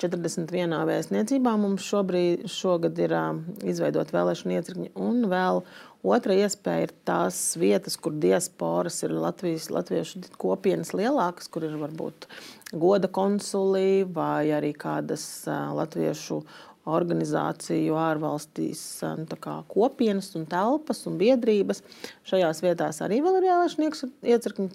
41 0.00 0.74
vēstniecībā 0.88 1.54
mums 1.60 1.86
šobrīd, 1.88 2.46
šogad 2.52 2.98
ir 3.02 3.14
uh, 3.16 3.30
izveidota 3.66 4.16
vēlēšana 4.16 4.58
iecirkņi, 4.58 4.92
un 4.98 5.26
vēl 5.30 5.62
otra 6.08 6.36
iespēja 6.38 6.86
ir 6.86 6.94
tās 7.08 7.40
vietas, 7.58 7.98
kur 8.00 8.14
diasporas 8.22 9.02
ir 9.06 9.16
Latvijas, 9.18 9.68
latviešu 9.74 10.22
kopienas 10.40 10.94
lielākas, 10.96 11.50
kur 11.50 11.66
ir 11.66 11.76
varbūt 11.80 12.28
goda 12.72 13.10
konsuli 13.10 14.04
vai 14.04 14.48
arī 14.54 14.74
kādas 14.78 15.24
uh, 15.50 15.70
latviešu 15.78 16.42
organizāciju 16.88 17.96
ārvalstīs 18.00 18.80
nu, 19.18 19.26
kopienas 19.70 20.30
un 20.38 20.46
telpas 20.48 21.04
un 21.08 21.18
biedrības. 21.20 21.82
Šajās 22.28 22.62
vietās 22.64 23.02
arī 23.04 23.20
vēl 23.24 23.40
ir 23.40 23.48
jālaišnieks 23.50 24.04
iecirkņi, 24.34 24.68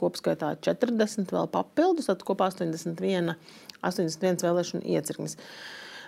kopskaitā 0.00 0.54
40 0.64 1.34
vēl 1.36 1.50
papildus, 1.52 2.08
tad 2.10 2.24
kopā 2.26 2.50
81 2.52 3.34
81 3.90 4.44
vēlēšanu 4.44 4.84
iecirknis. 4.96 5.38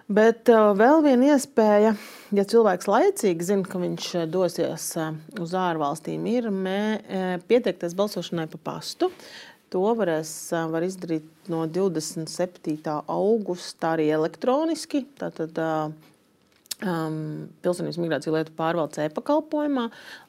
Bet 0.07 0.47
uh, 0.55 0.71
vēl 0.79 1.01
viena 1.03 1.33
iespēja, 1.35 1.97
ja 2.37 2.45
cilvēks 2.47 2.87
laicīgi 2.87 3.49
zina, 3.49 3.67
ka 3.67 3.81
viņš 3.83 4.11
uh, 4.15 4.27
dosies 4.31 4.93
uh, 5.01 5.17
uz 5.43 5.55
ārvalstīm, 5.59 6.29
ir 6.31 6.47
pieteikties 7.51 7.97
balsošanai 7.99 8.47
pa 8.53 8.63
pastu. 8.71 9.11
To 9.75 9.83
varēs 9.99 10.31
var 10.71 10.85
izdarīt 10.87 11.49
no 11.51 11.65
27. 11.67 12.77
augusta 13.11 13.97
arī 13.97 14.07
elektroniski. 14.15 15.03
Tātad, 15.19 15.59
um, 15.59 17.19
Pilsonības 17.67 17.99
migrācija 17.99 18.37
lietu 18.37 18.55
pārvaldes 18.57 19.03
e-pakalpojumā 19.09 19.89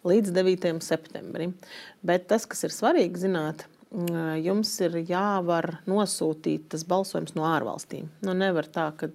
līdz 0.10 0.34
9. 0.34 0.82
septembrim. 0.82 1.54
Bet 2.01 2.25
tas, 2.34 2.50
kas 2.50 2.66
ir 2.66 2.74
svarīgi 2.74 3.27
zināt, 3.27 3.68
jums 4.44 4.74
ir 4.84 5.00
jāvar 5.08 5.79
nosūtīt 5.88 6.67
tas 6.74 6.84
balsojums 6.88 7.36
no 7.38 7.48
ārvalstīm. 7.48 8.10
Nu, 8.25 8.36
nevar 8.36 8.67
tā, 8.67 8.91
ka 8.98 9.10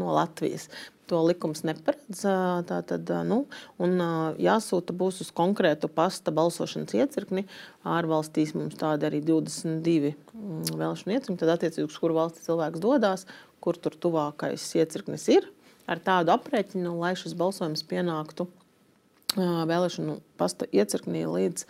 no 0.00 0.12
Latvijas. 0.16 0.68
To 1.08 1.22
likums 1.24 1.62
neparedz. 1.64 2.20
Tā 2.68 2.80
tad, 2.84 3.08
nu, 3.24 3.46
un 3.80 3.94
jāsūta 4.36 4.92
būs 4.92 5.22
uz 5.24 5.30
konkrētu 5.32 5.88
pasta 5.88 6.34
balsošanas 6.36 6.92
iecirkni. 6.98 7.46
Ārvalstīs 7.88 8.52
mums 8.52 8.76
tādi 8.76 9.08
arī 9.08 9.22
22 9.24 10.12
mm, 10.12 10.76
vēlēšanu 10.76 11.16
iecirkni. 11.16 11.38
Tad, 11.40 11.54
attiecīgi, 11.56 11.88
uz 11.88 11.96
kuru 11.96 12.18
valsti 12.20 12.44
cilvēks 12.44 12.84
dodas, 12.84 13.24
kur 13.64 13.80
tur 13.80 13.96
tuvākais 13.96 14.68
iecirknis 14.76 15.24
ir, 15.32 15.48
ar 15.88 16.04
tādu 16.04 16.36
aprēķinu, 16.36 16.92
lai 17.00 17.16
šis 17.16 17.32
balsojums 17.40 17.86
pienāktu 17.88 18.50
vēlēšanu 19.36 20.20
pasta 20.40 20.68
iecirknī 20.72 21.24
līdz 21.28 21.64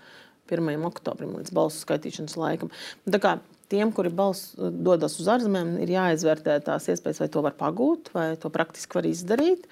1. 0.50 0.86
oktobrim, 0.88 1.36
līdz 1.38 1.52
balsu 1.54 1.82
skaitīšanas 1.84 2.36
laikam. 2.40 2.72
Tā 3.08 3.20
kā 3.22 3.34
tiem, 3.72 3.92
kuri 3.94 4.12
bals, 4.14 4.52
dodas 4.56 5.18
uz 5.20 5.28
ārzemēm, 5.32 5.76
ir 5.84 5.92
jāizvērtē 5.96 6.58
tās 6.66 6.88
iespējas, 6.92 7.22
vai 7.24 7.30
to 7.34 7.44
var 7.44 7.56
pagūt, 7.58 8.12
vai 8.14 8.30
to 8.40 8.50
praktiski 8.54 9.00
var 9.00 9.08
izdarīt. 9.10 9.68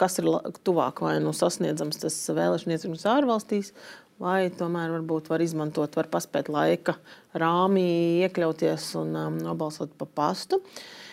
Kas 0.00 0.16
ir 0.20 0.30
tuvāk 0.64 1.02
vai 1.04 1.18
nu 1.20 1.34
sasniedzams 1.36 2.00
tas 2.00 2.16
vēlēšana 2.32 2.78
iecirknis 2.78 3.04
ārvalstīs, 3.10 3.74
vai 4.22 4.48
tomēr 4.54 4.94
varbūt 4.94 5.28
var 5.28 5.44
izmantot, 5.44 5.98
var 5.98 6.08
paspēt 6.08 6.48
laika 6.48 6.96
rāmī, 7.36 8.24
iekļauties 8.24 8.94
un 9.02 9.18
um, 9.18 9.40
nobalsot 9.44 9.92
pa 10.00 10.08
pastu. 10.08 10.62
Uh, 10.62 11.04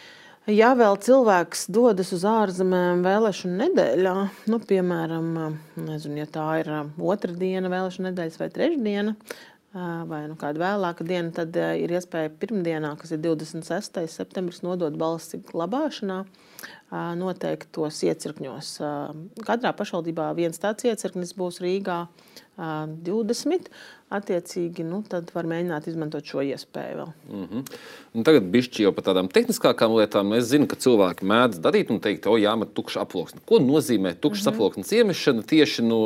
Ja 0.49 0.71
vēl 0.73 0.95
cilvēks 0.97 1.67
dodas 1.69 2.09
uz 2.15 2.23
ārzemēm 2.25 3.03
vēlēšanu 3.05 3.59
nedēļā, 3.59 4.13
nu, 4.49 4.57
piemēram, 4.65 5.27
nezinu, 5.77 6.17
ja 6.17 6.25
tā 6.33 6.45
ir 6.63 6.71
otra 6.97 7.35
diena, 7.37 7.69
vēlēšana 7.69 8.09
nedēļas 8.09 8.39
vai 8.41 8.47
trešdiena, 8.55 9.13
vai 10.09 10.23
nu 10.31 10.39
kāda 10.41 10.63
vēlāka 10.63 11.05
diena, 11.05 11.29
tad 11.35 11.59
ir 11.77 11.93
iespēja 11.93 12.33
pirmdienā, 12.41 12.95
kas 12.97 13.13
ir 13.13 13.21
26. 13.21 14.01
septembris, 14.09 14.63
nodot 14.65 14.97
balsi 14.97 15.43
glabāšanā 15.45 16.23
noteiktos 16.91 18.01
iecirkņos. 18.03 18.75
Katrā 19.47 19.71
pašvaldībā 19.77 20.31
viens 20.35 20.59
tāds 20.59 20.87
iecirknis 20.89 21.33
būs 21.37 21.61
Rīgā 21.63 22.05
20. 22.57 23.71
Attiecīgi, 24.11 24.83
nu, 24.83 24.97
tad 25.07 25.29
var 25.31 25.47
mēģināt 25.47 25.85
izmantot 25.87 26.27
šo 26.27 26.41
iespēju 26.43 26.97
vēl. 26.97 27.11
Mm 27.31 27.45
-hmm. 27.47 27.77
Un 28.13 28.25
tagad 28.27 28.49
bišķi 28.51 28.83
jau 28.83 28.91
par 28.91 29.05
tādām 29.05 29.29
tehniskākām 29.31 29.95
lietām. 29.95 30.33
Es 30.35 30.49
zinu, 30.51 30.67
ka 30.67 30.75
cilvēki 30.75 31.23
mēdz 31.23 31.61
darīt 31.63 31.93
un 31.95 31.99
teikt, 32.03 32.27
o, 32.27 32.35
jāmet 32.35 32.73
tukša 32.75 33.05
aploksne. 33.05 33.39
Ko 33.45 33.59
nozīmē 33.59 34.13
tukšas 34.19 34.45
mm 34.45 34.51
-hmm. 34.51 34.55
aploksnes 34.55 34.91
iemešana 34.91 35.43
tieši 35.43 35.83
no 35.83 36.01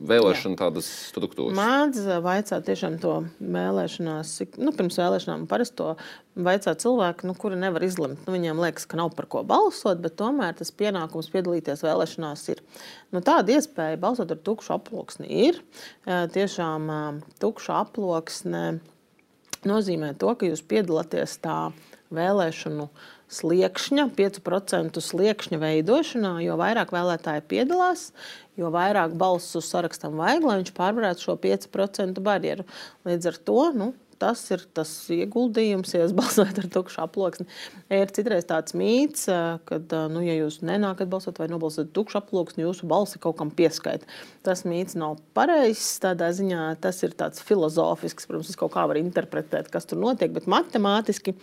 vēlēšana 0.00 0.56
tādas 0.56 0.88
struktūras? 1.12 1.60
Mēdz 1.60 2.22
vaicāt 2.24 2.64
tiešām 2.64 2.98
to 2.98 3.24
vēlēšanās, 3.40 4.56
nu, 4.56 4.72
pirms 4.72 4.98
vēlēšanām 4.98 5.46
parasto 5.46 5.96
vaicāt 6.38 6.82
cilvēki, 6.82 7.26
nu, 7.28 7.34
kuri 7.38 7.58
nevar 7.58 7.84
izlemt. 7.84 8.20
Nu, 8.26 8.34
viņiem 8.34 8.60
liekas, 8.62 8.86
ka 8.88 8.98
nav 9.00 9.12
par 9.16 9.26
ko 9.30 9.42
balsot, 9.46 10.00
bet 10.02 10.16
tomēr 10.20 10.54
tas 10.58 10.70
pienākums 10.74 11.30
piedalīties 11.32 11.84
vēlēšanās 11.86 12.44
ir. 12.54 12.62
Nu, 13.10 13.22
tāda 13.24 13.56
iespēja 13.56 14.00
balsot 14.00 14.32
ar 14.34 14.40
tukšu 14.46 14.76
aploksni 14.76 15.30
ir. 15.48 15.60
Tiešām 16.06 16.90
tukša 17.42 17.80
aploksne 17.84 18.64
nozīmē 19.66 20.14
to, 20.20 20.34
ka 20.38 20.48
jūs 20.48 20.62
piedalāties 20.64 21.38
tā 21.42 21.70
vēlēšanu 22.14 22.88
sliekšņa, 23.30 24.08
5% 24.16 25.02
sliekšņa 25.04 25.58
veidošanā, 25.62 26.32
jo 26.42 26.56
vairāk 26.58 26.90
vēlētāji 26.94 27.44
piedalās, 27.50 28.08
jo 28.58 28.72
vairāk 28.74 29.14
balsu 29.18 29.62
sarakstam 29.62 30.16
vajag, 30.18 30.46
lai 30.48 30.56
viņš 30.62 30.72
pārvarētu 30.74 31.26
šo 31.28 31.36
5% 31.38 32.22
barjeru. 32.26 32.66
Līdz 33.06 33.30
ar 33.30 33.38
to 33.46 33.60
nu, 33.76 33.92
tas 34.20 34.42
ir 34.52 34.62
tas 34.76 34.90
ieguldījums, 35.12 35.94
ja 35.94 36.02
jūs 36.04 36.14
balsojat 36.20 36.60
ar 36.62 36.68
tukšu 36.74 37.00
aploksni. 37.04 37.46
Ir 37.92 38.12
citreiz 38.14 38.46
tāds 38.48 38.76
mīts, 38.76 39.26
ka, 39.66 39.80
nu, 40.12 40.22
ja 40.24 40.36
jūs 40.36 40.60
nenākat 40.66 41.10
balsot 41.10 41.40
vai 41.40 41.48
nobalsot 41.50 41.92
tukšu 41.96 42.20
aploksni, 42.20 42.64
jūsu 42.66 42.88
balsi 42.90 43.20
kaut 43.22 43.38
kam 43.40 43.52
pieskaita. 43.54 44.08
Tas 44.46 44.64
mīts 44.68 44.96
nav 45.00 45.18
pareizs. 45.36 45.98
Tādā 46.00 46.30
ziņā 46.36 46.66
tas 46.84 47.00
ir 47.06 47.16
tāds 47.18 47.42
filozofisks, 47.44 48.28
protams, 48.28 48.56
kaut 48.60 48.74
kā 48.76 48.86
var 48.90 49.00
interpretēt, 49.00 49.68
kas 49.72 49.88
tur 49.88 50.00
notiek, 50.00 50.32
bet 50.36 50.48
matemātiski 50.50 51.34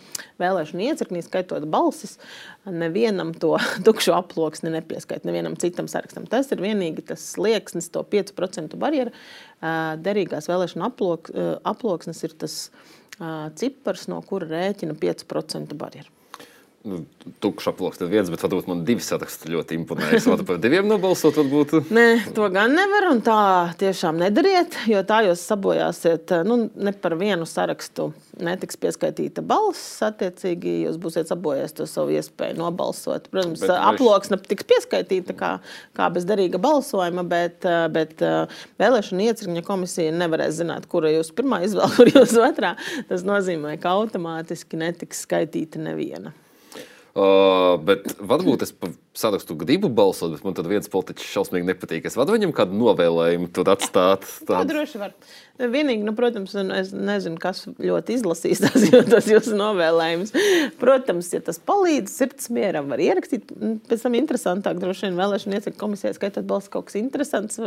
vēlēšana 0.42 0.88
iecirknī 0.90 1.22
skaitot 1.26 1.66
balsis, 1.70 2.16
nevienam 2.66 3.34
to 3.34 3.54
tukšu 3.86 4.14
aploksni 4.16 4.72
nepieskaita, 4.74 5.26
nevienam 5.28 5.58
citam 5.60 5.90
sarakstam. 5.90 6.26
Tas 6.30 6.50
ir 6.54 6.62
vienīgi 6.62 7.06
tas 7.10 7.22
slieksnis, 7.34 7.90
to 7.94 8.02
5% 8.06 8.78
barjeru 8.78 9.14
derīgās 9.60 10.48
vēlēšana 10.50 10.90
aplok, 10.90 11.32
aploksnes 11.66 12.22
ir 12.26 12.36
tas 12.38 12.60
cipars, 13.58 14.06
no 14.10 14.20
kura 14.26 14.46
rēķina 14.52 14.94
5% 14.98 15.74
barjeru 15.78 16.17
nu, 16.88 17.00
tukšs 17.42 17.70
aploks, 17.72 18.00
tad 18.00 18.10
viens, 18.12 18.30
bet 18.32 18.42
varbūt 18.42 18.68
man 18.70 18.84
divi 18.88 19.04
saraksti 19.04 19.52
ļoti 19.52 19.76
imponēja. 19.78 20.16
Es 20.18 20.28
varu 20.28 20.46
par 20.48 20.60
diviem 20.62 20.88
nobalsot, 20.88 21.36
varbūt. 21.38 21.74
Nē, 21.94 22.06
to 22.36 22.48
gan 22.54 22.72
nevar, 22.76 23.10
un 23.12 23.20
tā 23.24 23.40
tiešām 23.80 24.20
nedariet, 24.22 24.76
jo 24.90 25.02
tā 25.06 25.20
jūs 25.28 25.44
sabojāsiet, 25.50 26.32
nu, 26.48 26.64
ne 26.74 26.94
par 26.96 27.16
vienu 27.20 27.46
sarakstu 27.48 28.10
netiks 28.44 28.78
pieskaitīta 28.80 29.42
balss, 29.46 29.98
attiecīgi 30.06 30.74
jūs 30.84 30.98
būsiet 31.02 31.30
sabojājis 31.30 31.76
to 31.78 31.86
savu 31.90 32.14
iespēju 32.16 32.58
nobalsot. 32.60 33.28
Protams, 33.32 33.62
bet 33.64 33.74
aploksne 33.74 34.40
tiks 34.48 34.66
pieskaitīta 34.68 35.36
kā, 35.38 35.52
kā 35.98 36.08
bezdarīga 36.14 36.60
balsojuma, 36.62 37.26
bet, 37.28 37.66
bet 37.94 38.22
vēlēšana 38.80 39.30
iecirkņa 39.30 39.64
komisija 39.66 40.14
nevarēs 40.16 40.60
zināt, 40.62 40.88
kura 40.90 41.12
jūs 41.12 41.32
pirmā 41.36 41.62
izvēle, 41.66 41.92
kur 41.98 42.12
jūs 42.14 42.36
otrā. 42.48 42.74
Tas 43.10 43.26
nozīmē, 43.26 43.76
ka 43.82 43.96
automātiski 43.98 44.80
netiks 44.80 45.26
skaitīta 45.26 45.82
neviena. 45.82 46.34
Uh, 47.18 47.74
bet 47.82 48.04
varbūt 48.22 48.62
es 48.62 48.70
par 48.70 48.92
sarakstu 49.18 49.56
gribu 49.58 49.88
balsot, 49.90 50.36
bet 50.36 50.44
man 50.46 50.54
tad 50.54 50.68
viens 50.70 50.90
politiķis 50.92 51.32
šausmīgi 51.32 51.66
nepatīk. 51.66 52.06
Es 52.06 52.14
varu 52.18 52.36
viņam 52.36 52.54
kādu 52.54 52.78
novēlējumu 52.78 53.50
tur 53.54 53.72
atstāt. 53.72 54.26
Tā 54.48 54.62
droši 54.68 55.00
var. 55.02 55.16
Vienīgi, 55.58 56.04
nu, 56.06 56.12
protams, 56.14 56.52
es 56.54 56.92
nezinu, 56.94 57.34
kas 57.42 57.64
ļoti 57.66 58.14
izlasīs 58.14 58.60
tās, 58.62 58.84
tās 59.10 59.26
jūsu 59.32 59.56
novēlējumus. 59.58 60.30
Protams, 60.78 61.32
ja 61.34 61.40
tas 61.42 61.58
palīdz 61.58 62.12
sirds 62.14 62.46
mieram, 62.54 62.86
var 62.92 63.02
ierakstīt. 63.02 63.50
Pēc 63.90 64.04
tam 64.04 64.14
interesantāk, 64.14 64.78
droši 64.78 65.08
vien 65.08 65.18
vēlēšana 65.18 65.58
iecek 65.58 65.74
komisijai 65.80 66.14
skaitot 66.14 66.46
balsts 66.46 66.70
kaut 66.70 66.86
kas 66.86 67.00
interesants, 67.00 67.58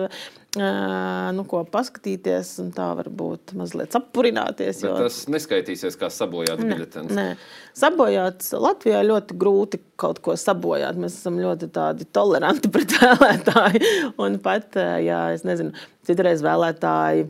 nu, 0.55 1.45
ko 1.51 1.65
paskatīties, 1.67 2.53
un 2.63 2.71
tā 2.77 2.87
varbūt 3.01 3.51
mazliet 3.59 3.91
sapurināties. 3.91 4.85
Jo... 4.85 4.95
Bet 4.95 5.09
tas 5.09 5.19
neskaitīsies 5.35 5.99
kā 5.99 6.07
sabojāts 6.15 6.63
biļetens. 6.63 7.11
Nē, 7.17 7.27
sabojāts 7.75 8.55
Latvijā 8.55 9.03
ļoti 9.03 9.40
grūti 9.41 9.81
kaut 9.99 10.21
ko 10.23 10.37
sabojāt. 10.39 10.99
Mēs 11.01 11.17
esam 11.19 11.39
ļoti 11.41 11.71
toleranti 12.13 12.71
pret 12.73 12.95
vēlētāju. 13.01 14.13
Un 14.21 14.39
pat, 14.43 14.77
ja 15.01 15.27
es 15.35 15.45
nezinu, 15.47 15.73
citreiz 16.07 16.43
vēlētāji 16.45 17.29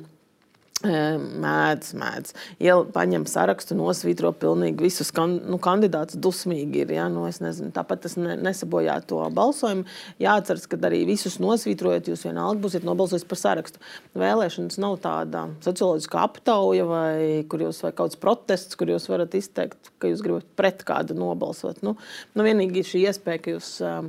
Mēdz, 0.81 1.91
mēdz. 1.93 2.33
Ja 2.63 2.79
paņem 2.93 3.27
sarakstu, 3.29 3.75
nosvītro 3.77 4.31
pilnīgi 4.33 4.81
visus 4.81 5.11
kan, 5.13 5.35
nu, 5.45 5.59
kandidātus, 5.61 6.17
dusmīgi 6.21 6.81
ir. 6.81 6.93
Ja? 6.95 7.05
Nu, 7.11 7.27
nezinu, 7.27 7.69
tāpat 7.75 8.01
tas 8.07 8.15
ne, 8.17 8.33
nesabojā 8.41 8.95
to 9.09 9.19
balsojumu. 9.35 9.85
Jāatcerās, 10.21 10.65
ka 10.71 10.79
arī 10.89 11.03
visus 11.09 11.37
nosvītrojot, 11.43 12.09
jūs 12.09 12.25
vienalga 12.25 12.63
būsiet 12.63 12.87
nobalsojis 12.87 13.27
par 13.29 13.41
sarakstu. 13.41 13.83
Vēlēšanas 14.17 14.79
nav 14.81 14.97
tāda 15.03 15.43
socioloģiska 15.65 16.23
aptauja 16.25 16.87
vai, 16.89 17.11
jūs, 17.45 17.83
vai 17.85 17.93
kaut 17.93 18.15
kāds 18.15 18.21
protests, 18.21 18.79
kur 18.79 18.89
jūs 18.89 19.05
varat 19.11 19.37
izteikt, 19.37 19.91
ka 20.01 20.09
jūs 20.09 20.23
gribat 20.25 20.47
pret 20.57 20.81
kādu 20.87 21.17
nobalsot. 21.19 21.83
Nu, 21.85 21.93
nu, 22.33 22.47
vienīgi 22.47 22.85
šī 22.87 23.03
iespēja, 23.11 23.43
ka 23.45 23.53
jūs 23.53 23.75
uh, 23.85 24.01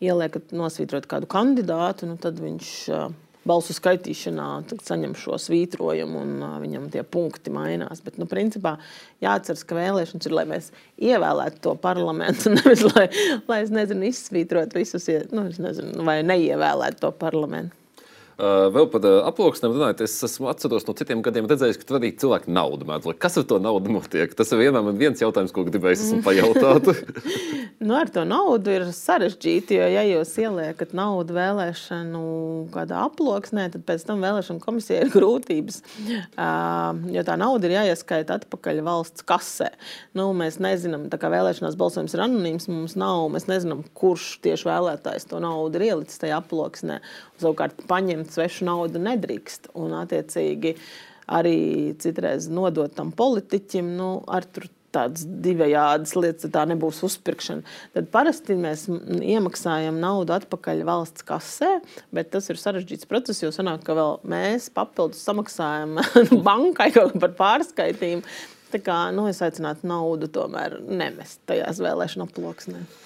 ieliekat 0.00 0.56
nosvītrot 0.56 1.10
kādu 1.10 1.28
kandidātu, 1.28 2.08
nu, 2.08 2.16
tad 2.20 2.40
viņš. 2.40 2.72
Uh, 2.94 3.12
balsu 3.48 3.76
skaitīšanā 3.76 4.48
saņem 4.84 5.14
šo 5.18 5.38
svītrojumu 5.40 6.22
un 6.24 6.34
viņam 6.64 6.88
tie 6.92 7.04
punkti 7.06 7.52
mainās. 7.54 8.02
Bet, 8.04 8.18
nu, 8.20 8.28
principā 8.30 8.76
jāatcerās, 9.24 9.64
ka 9.68 9.78
vēlēšanas 9.78 10.28
ir, 10.28 10.36
lai 10.36 10.46
mēs 10.50 10.72
ievēlētu 10.98 11.62
to 11.64 11.76
parlamentu, 11.80 12.52
nevis 12.56 12.84
lai, 12.90 13.08
lai 13.50 13.62
es 13.66 13.72
nezinu, 13.74 14.08
izsvītrot 14.10 14.76
visus, 14.76 15.08
nu, 15.34 15.48
nezinu, 15.48 16.04
vai 16.06 16.20
neievēlētu 16.26 17.04
to 17.04 17.14
parlamentu. 17.20 17.83
Vēl 18.34 18.88
par 18.90 19.04
aploksnēm 19.30 19.76
runājot, 19.76 20.00
es 20.08 20.16
esmu 20.26 20.48
atceros 20.50 20.88
no 20.88 20.94
citiem 20.98 21.20
gadiem, 21.22 21.46
redzējis, 21.50 21.78
ka 21.78 21.86
tur 21.86 22.00
arī 22.00 22.10
cilvēki 22.18 22.50
naudu 22.50 22.88
mēdz. 22.88 23.12
Kas 23.22 23.38
ar 23.38 23.46
to 23.46 23.60
naudu 23.62 23.92
notiek? 23.94 24.32
Tas 24.34 24.50
ir 24.50 24.58
vienam 24.64 24.88
un 24.90 24.98
viens 24.98 25.20
jautājums, 25.22 25.52
ko 25.54 25.62
gribēju 25.68 25.94
esmu 25.94 26.18
pajautāt. 26.26 26.90
nu, 27.78 27.94
ar 27.94 28.10
to 28.10 28.24
naudu 28.26 28.74
ir 28.74 28.88
sarežģīti, 28.96 29.78
jo 29.78 29.86
ja 29.92 30.02
jūs 30.08 30.32
ieliekat 30.42 30.96
naudu 30.98 31.36
vēlēšanu 31.36 32.24
kādā 32.74 33.04
aploksnē, 33.06 33.68
tad 33.76 33.86
pēc 33.86 34.06
tam 34.08 34.24
vēlēšanu 34.24 34.62
komisijai 34.64 35.04
ir 35.04 35.12
grūtības. 35.14 35.78
Jo 37.14 37.24
tā 37.26 37.38
nauda 37.38 37.70
ir 37.70 37.76
jāieskaita 37.76 38.40
atpakaļ 38.40 38.82
valsts 38.86 39.26
kasē. 39.28 39.70
Nu, 40.18 40.32
mēs 40.34 40.58
nezinām, 40.62 41.06
kā 41.06 41.30
vēlēšanās 41.30 41.78
balsojums 41.78 42.16
ir 42.16 42.24
anonīms, 42.26 42.66
mums 42.72 42.98
nav, 42.98 43.28
mēs 43.34 43.46
nezinām, 43.50 43.84
kurš 43.94 44.40
tieši 44.44 44.68
vēlētājs 44.72 45.30
to 45.30 45.38
naudu 45.42 45.78
ir 45.78 45.88
ielicis 45.92 46.18
tajā 46.22 46.42
aploksnē. 46.42 46.98
Savukārt 47.42 47.80
paņemt 48.24 48.32
svešu 48.32 48.64
naudu 48.64 49.00
nedrīkst. 49.02 49.74
Un, 49.74 49.92
attiecīgi, 49.92 50.76
arī 51.28 51.94
citreiz 51.98 52.48
nodot 52.48 52.92
tam 52.94 53.12
politiķim, 53.12 53.96
nu, 53.96 54.24
ar 54.26 54.44
tur 54.44 54.68
tādas 54.94 55.24
divējādas 55.26 56.14
lietas, 56.14 56.50
tā 56.54 56.64
nebūs 56.70 57.02
uzpirkšana. 57.02 57.64
Tad 57.94 58.10
parasti 58.12 58.54
mēs 58.54 58.86
iemaksājam 58.86 59.98
naudu 59.98 60.36
atpakaļ 60.36 60.84
valsts 60.86 61.26
kasē, 61.26 61.80
bet 62.14 62.30
tas 62.30 62.48
ir 62.48 62.60
sarežģīts 62.60 63.08
process, 63.10 63.42
jo 63.42 63.50
sanāk, 63.50 63.82
ka 63.82 63.96
vēl 63.98 64.20
mēs 64.22 64.70
papildus 64.70 65.24
samaksājam 65.26 65.98
bankai 66.46 66.92
kaut 66.94 67.18
par 67.18 67.34
pārskaitījumu. 67.34 68.22
Tā 68.70 68.80
kā 68.82 69.00
nu, 69.14 69.26
es 69.30 69.42
aicinātu 69.42 69.86
naudu 69.86 70.30
tomēr 70.30 70.80
nemest 70.86 71.42
tajās 71.46 71.82
vēlēšana 71.82 72.26
aploksnēs. 72.30 73.02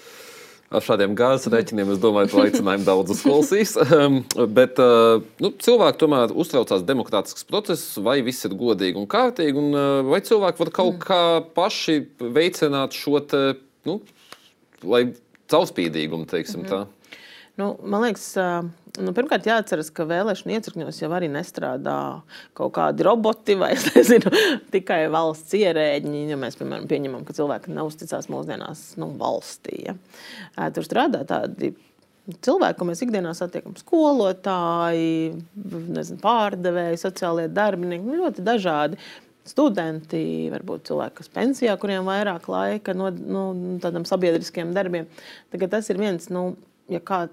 Ar 0.69 0.85
šādiem 0.85 1.15
gāzes 1.17 1.49
rēķiniem 1.49 1.95
es 1.95 2.01
domāju, 2.03 2.29
ka 2.29 2.43
aicinājumu 2.45 2.85
daudz 2.85 3.15
uzklausīs. 3.15 3.71
Ehm, 3.81 4.19
bet 4.53 4.77
uh, 4.83 5.23
nu, 5.41 5.51
cilvēki 5.65 6.01
tomēr 6.03 6.35
uztraucās 6.37 6.85
demokrātisks 6.85 7.47
process, 7.49 7.95
vai 8.05 8.19
viss 8.27 8.45
ir 8.45 8.57
godīgi 8.59 9.01
un 9.01 9.09
kārtīgi, 9.09 9.57
un 9.57 9.73
uh, 9.73 10.03
vai 10.05 10.21
cilvēki 10.27 10.61
var 10.61 10.73
kaut 10.77 11.01
kā 11.07 11.23
paši 11.57 12.03
veicināt 12.21 12.97
šo 12.97 13.23
te, 13.25 13.43
nu, 13.89 14.03
caurspīdīgumu, 15.49 16.29
teiksim 16.29 16.61
mm 16.61 16.67
-hmm. 16.67 16.75
tā. 16.75 16.98
Nu, 17.59 17.73
man 17.83 18.05
liekas, 18.05 18.37
nu, 19.03 19.13
pirmkārt, 19.17 19.49
jāatcerās, 19.51 19.89
ka 19.91 20.05
vēlēšana 20.07 20.55
iecirkņos 20.55 21.01
jau 21.01 21.09
arī 21.17 21.27
nestrādā 21.33 21.97
kaut 22.55 22.77
kādi 22.77 23.03
roboti 23.03 23.57
vai 23.59 23.73
nezinu, 23.97 24.31
tikai 24.71 25.01
valsts 25.11 25.57
ierēģi. 25.59 26.21
Ja 26.31 26.39
mēs, 26.39 26.55
piemēram, 26.61 26.87
pieņemam, 26.91 27.25
ka 27.27 27.35
cilvēki 27.35 27.75
neusticās 27.75 28.31
mūsdienās 28.31 28.85
nu, 29.03 29.11
valstī. 29.19 29.81
Ja. 29.89 29.97
Tur 30.77 30.87
strādā 30.87 31.25
tādi 31.27 31.73
cilvēki, 32.47 32.79
ko 32.79 32.89
mēs 32.93 33.03
ikdienā 33.03 33.35
satiekam, 33.35 33.75
skolotāji, 33.81 35.35
nezinu, 35.97 36.21
pārdevēji, 36.23 37.03
sociālie 37.03 37.49
darbinieki, 37.51 38.07
nu, 38.07 38.21
ļoti 38.23 38.47
dažādi. 38.47 39.03
Studenti, 39.49 40.23
varbūt 40.53 40.91
cilvēki, 40.93 41.19
kas 41.23 41.31
pensijā, 41.33 41.75
kuriem 41.81 42.07
vairāk 42.07 42.47
laika 42.53 42.95
no 42.95 43.09
nu, 43.17 43.45
tādiem 43.83 44.05
sabiedriskiem 44.07 44.75
darbiem. 44.77 45.11
Tagad 45.51 45.73
tas 45.75 45.91
ir 45.91 45.99
viens 45.99 46.31
no. 46.31 46.51
Nu, 46.53 46.68
ja 46.93 47.01
kā, 47.05 47.25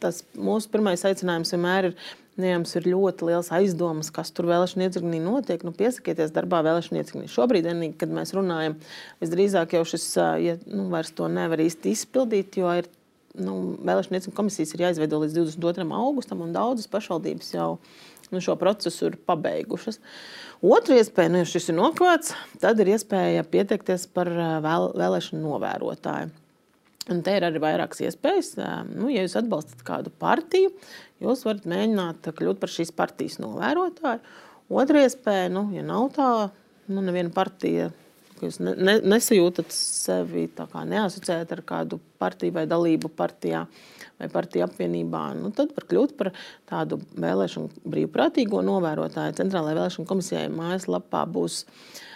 tas 0.00 0.22
mūsu 0.36 0.70
pirmais 0.72 1.04
aicinājums 1.06 1.52
vienmēr 1.54 1.90
ir, 1.90 1.96
nu, 2.36 2.46
ja 2.46 2.54
jums 2.56 2.72
ir 2.78 2.88
ļoti 2.88 3.28
liels 3.28 3.50
aizdomas, 3.54 4.12
kas 4.14 4.32
tur 4.34 4.48
vēlēšana 4.50 4.86
iecirknī 4.86 5.20
notiek, 5.24 5.64
nu, 5.66 5.74
piesakieties 5.76 6.32
darbā 6.34 6.62
vēlēšana 6.66 7.02
iecirknī. 7.02 7.26
Šobrīd, 7.30 7.68
vienīgi, 7.68 7.98
kad 8.00 8.12
mēs 8.14 8.32
runājam, 8.36 8.78
visdrīzāk 9.22 9.76
jau 9.76 9.84
šis, 9.88 10.06
ja 10.40 10.56
nu, 10.66 10.88
vairs 10.92 11.12
to 11.16 11.28
nevar 11.32 11.62
īsti 11.64 11.92
izpildīt, 11.96 12.60
jo 12.62 12.72
ir 12.80 12.88
nu, 13.38 13.56
vēlēšana 13.86 14.34
komisijas 14.36 14.74
ir 14.74 14.86
jāizveido 14.86 15.20
līdz 15.22 15.36
22. 15.38 15.86
augustam, 16.00 16.44
un 16.46 16.54
daudzas 16.56 16.90
pašvaldības 16.90 17.52
jau 17.54 17.70
nu, 18.30 18.40
šo 18.42 18.56
procesu 18.58 19.10
ir 19.10 19.18
pabeigušas. 19.26 20.00
Otra 20.60 20.98
iespēja, 21.00 21.32
nu, 21.32 21.42
ja 21.42 21.48
šis 21.48 21.70
ir 21.70 21.78
nokavēts, 21.78 22.34
tad 22.62 22.80
ir 22.82 22.92
iespēja 22.94 23.46
pieteikties 23.48 24.06
par 24.14 24.30
vēl, 24.64 24.90
vēlēšanu 24.98 25.42
novērotāju. 25.46 26.30
Un 27.10 27.24
te 27.26 27.34
ir 27.34 27.46
arī 27.46 27.58
vairākas 27.62 28.04
iespējas. 28.06 28.52
Nu, 28.92 29.08
ja 29.10 29.24
jūs 29.24 29.34
atbalstat 29.40 29.82
kādu 29.86 30.12
partiju, 30.22 30.70
jūs 31.22 31.42
varat 31.46 31.66
mēģināt 31.70 32.28
kļūt 32.38 32.60
par 32.62 32.70
šīs 32.70 32.92
partijas 32.94 33.40
novērotāju. 33.42 34.22
Otra 34.70 35.02
iespēja, 35.02 35.48
nu, 35.50 35.64
ja 35.74 35.82
nav 35.82 36.12
tā, 36.14 36.28
nu, 36.86 37.02
neviena 37.02 37.32
partija, 37.34 37.88
ka 38.38 38.46
jūs 38.46 38.60
ne, 38.62 38.76
ne, 38.78 38.94
nesajūtat 39.10 39.74
sevi 39.74 40.46
neasociēt 40.92 41.50
ar 41.56 41.64
kādu 41.66 41.98
partiju 42.22 42.54
vai 42.54 42.68
dalību 42.70 43.10
partijā 43.18 43.64
vai 44.20 44.28
partiju 44.30 44.68
apvienībā, 44.68 45.24
nu, 45.40 45.50
tad 45.56 45.72
var 45.74 45.88
kļūt 45.90 46.14
par 46.18 46.30
tādu 46.70 47.00
vēlēšanu 47.18 47.88
brīvprātīgo 47.90 48.62
novērotāju. 48.62 49.34
Centrālajai 49.40 49.80
vēlēšanu 49.80 50.06
komisijai 50.06 50.46
mājaslapā 50.52 51.24
būs 51.34 51.64
uh, 51.64 52.06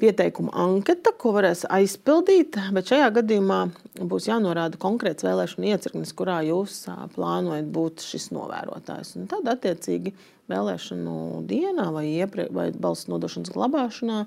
pieteikuma 0.00 0.54
anketa, 0.64 1.12
ko 1.18 1.34
varēs 1.36 1.66
aizpildīt. 1.70 2.56
Bet 2.74 2.90
šajā 2.92 3.10
gadījumā 3.18 3.60
būs 4.00 4.30
jānorāda 4.30 4.80
konkrēts 4.82 5.26
vēlēšana 5.26 5.74
iecirknis, 5.74 6.14
kurā 6.16 6.40
jūs 6.46 6.84
plānojat 7.14 7.68
būt 7.74 8.06
šis 8.06 8.30
novērotājs. 8.34 9.14
Un 9.20 9.28
tad, 9.30 9.50
attiecīgi, 9.52 10.14
vēlēšanu 10.52 11.44
dienā 11.50 11.90
vai, 11.94 12.08
ieprie, 12.16 12.48
vai 12.54 12.70
balss 12.72 13.10
nodošanas 13.10 13.54
glabāšanā 13.54 14.24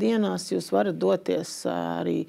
dienās 0.00 0.48
jūs 0.52 0.70
varat 0.72 0.96
doties 0.96 1.66
arī 1.68 2.22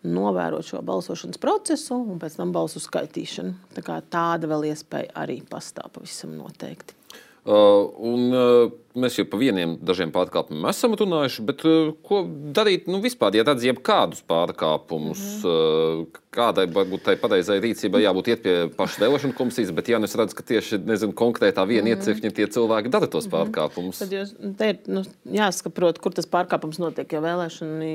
novērot 0.00 0.64
šo 0.64 0.80
balsošanas 0.80 1.40
procesu 1.40 1.98
un 1.98 2.20
pēc 2.22 2.38
tam 2.38 2.54
balsu 2.56 2.80
skaitīšanu. 2.80 3.52
Tā 3.76 4.00
tāda 4.00 4.48
vēl 4.48 4.70
iespēja 4.70 5.12
arī 5.20 5.42
pastāv 5.44 5.92
pavisam 5.92 6.32
noteikti. 6.38 6.99
Uh, 7.40 7.86
un, 8.04 8.26
uh, 8.36 8.72
mēs 9.00 9.14
jau 9.16 9.24
par 9.24 9.40
vieniem 9.40 9.78
dažiem 9.80 10.10
pārkāpumiem 10.12 10.66
esam 10.68 10.92
runājuši, 11.00 11.44
bet 11.48 11.62
uh, 11.64 11.94
ko 12.04 12.18
darīt 12.52 12.84
nu, 12.90 12.98
vispār, 13.00 13.32
ja 13.38 13.46
redz 13.48 13.64
jebkādus 13.64 14.20
pārkāpumus? 14.28 15.22
Mm. 15.40 16.18
Kādai 16.30 16.66
varbūt 16.70 17.06
tai 17.08 17.14
pareizai 17.18 17.56
rīcībai 17.64 18.02
jābūt 18.04 18.28
iet 18.30 18.44
pie 18.44 18.52
pašas 18.76 19.00
vēlēšana 19.00 19.38
komisijas, 19.38 19.72
bet 19.74 19.88
ja 19.88 19.98
nu 19.98 20.06
es 20.06 20.18
redzu, 20.20 20.36
ka 20.36 20.44
tieši 20.52 20.82
nezinu, 20.84 21.16
konkrētā 21.16 21.64
viena 21.64 21.88
mm 21.88 21.96
iecirkņa 21.96 22.34
tie 22.36 22.50
cilvēki 22.58 22.92
dara 22.92 23.08
tos 23.08 23.24
mm 23.24 23.34
pārkāpumus. 23.38 24.04
Tad 24.04 24.14
jūs, 24.14 24.36
te 24.60 24.70
ir 24.74 24.84
nu, 24.92 25.06
jāsaprot, 25.40 25.98
kur 26.04 26.14
tas 26.14 26.28
pārkāpums 26.28 26.78
notiek, 26.82 27.08
jo 27.08 27.24
vēlēšana, 27.24 27.90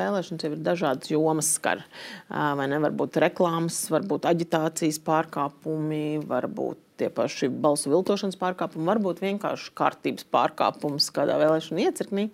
vēlēšanas 0.00 0.48
jau 0.48 0.54
ir 0.56 0.66
dažādas 0.72 1.12
jomas 1.12 1.52
skar. 1.60 1.84
Vai 2.32 2.72
ne, 2.72 2.80
varbūt 2.88 3.20
reklāmas, 3.28 3.84
varbūt 3.92 4.26
aģitācijas 4.32 5.02
pārkāpumi, 5.04 6.22
varbūt 6.24 6.87
tie 6.98 7.10
paši 7.14 7.48
balsu 7.48 7.92
viltošanas 7.92 8.38
pārkāpumi, 8.40 8.86
varbūt 8.88 9.22
vienkārši 9.24 9.72
kārtības 9.78 10.26
pārkāpums 10.32 11.08
kādā 11.14 11.38
vēlēšana 11.40 11.86
iecirknī. 11.86 12.28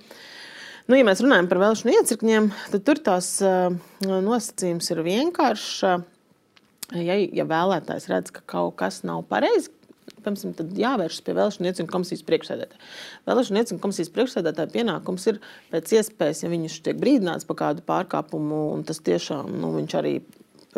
Nu, 0.85 0.98
ja 0.98 1.05
mēs 1.07 1.22
runājam 1.24 1.48
par 1.48 1.62
vēlēšanu 1.62 1.94
iecirkņiem, 1.94 2.50
tad 2.74 2.85
tur 2.85 3.00
tās 3.07 3.31
uh, 3.44 3.70
nosacījums 4.05 4.90
ir 4.92 5.05
vienkāršs. 5.07 5.79
Ja, 7.00 7.14
ja 7.16 7.46
vēlētājs 7.48 8.11
redz, 8.11 8.35
ka 8.35 8.42
kaut 8.44 8.77
kas 8.83 9.00
nav 9.09 9.22
pareizi, 9.31 9.72
tad 10.24 10.77
jāvēršas 10.79 11.24
pie 11.24 11.35
vēlēšanu 11.37 11.70
iecirkņa 11.70 11.92
komisijas 11.92 12.24
priekšsēdētāja. 12.29 12.81
Vēlēšanu 13.29 13.61
iecirkņa 13.61 13.83
komisijas 13.83 14.12
priekšsēdētāja 14.14 14.72
pienākums 14.72 15.27
ir 15.33 15.40
pēc 15.72 15.96
iespējas, 15.98 16.44
ja 16.44 16.53
viņš 16.53 16.79
tiek 16.85 17.00
brīdināts 17.00 17.48
par 17.48 17.61
kādu 17.61 17.85
pārkāpumu, 17.88 18.61
un 18.77 18.85
tas 18.88 19.00
tiešām 19.05 19.53
nu, 19.61 19.72
viņš 19.79 19.96
arī 20.00 20.14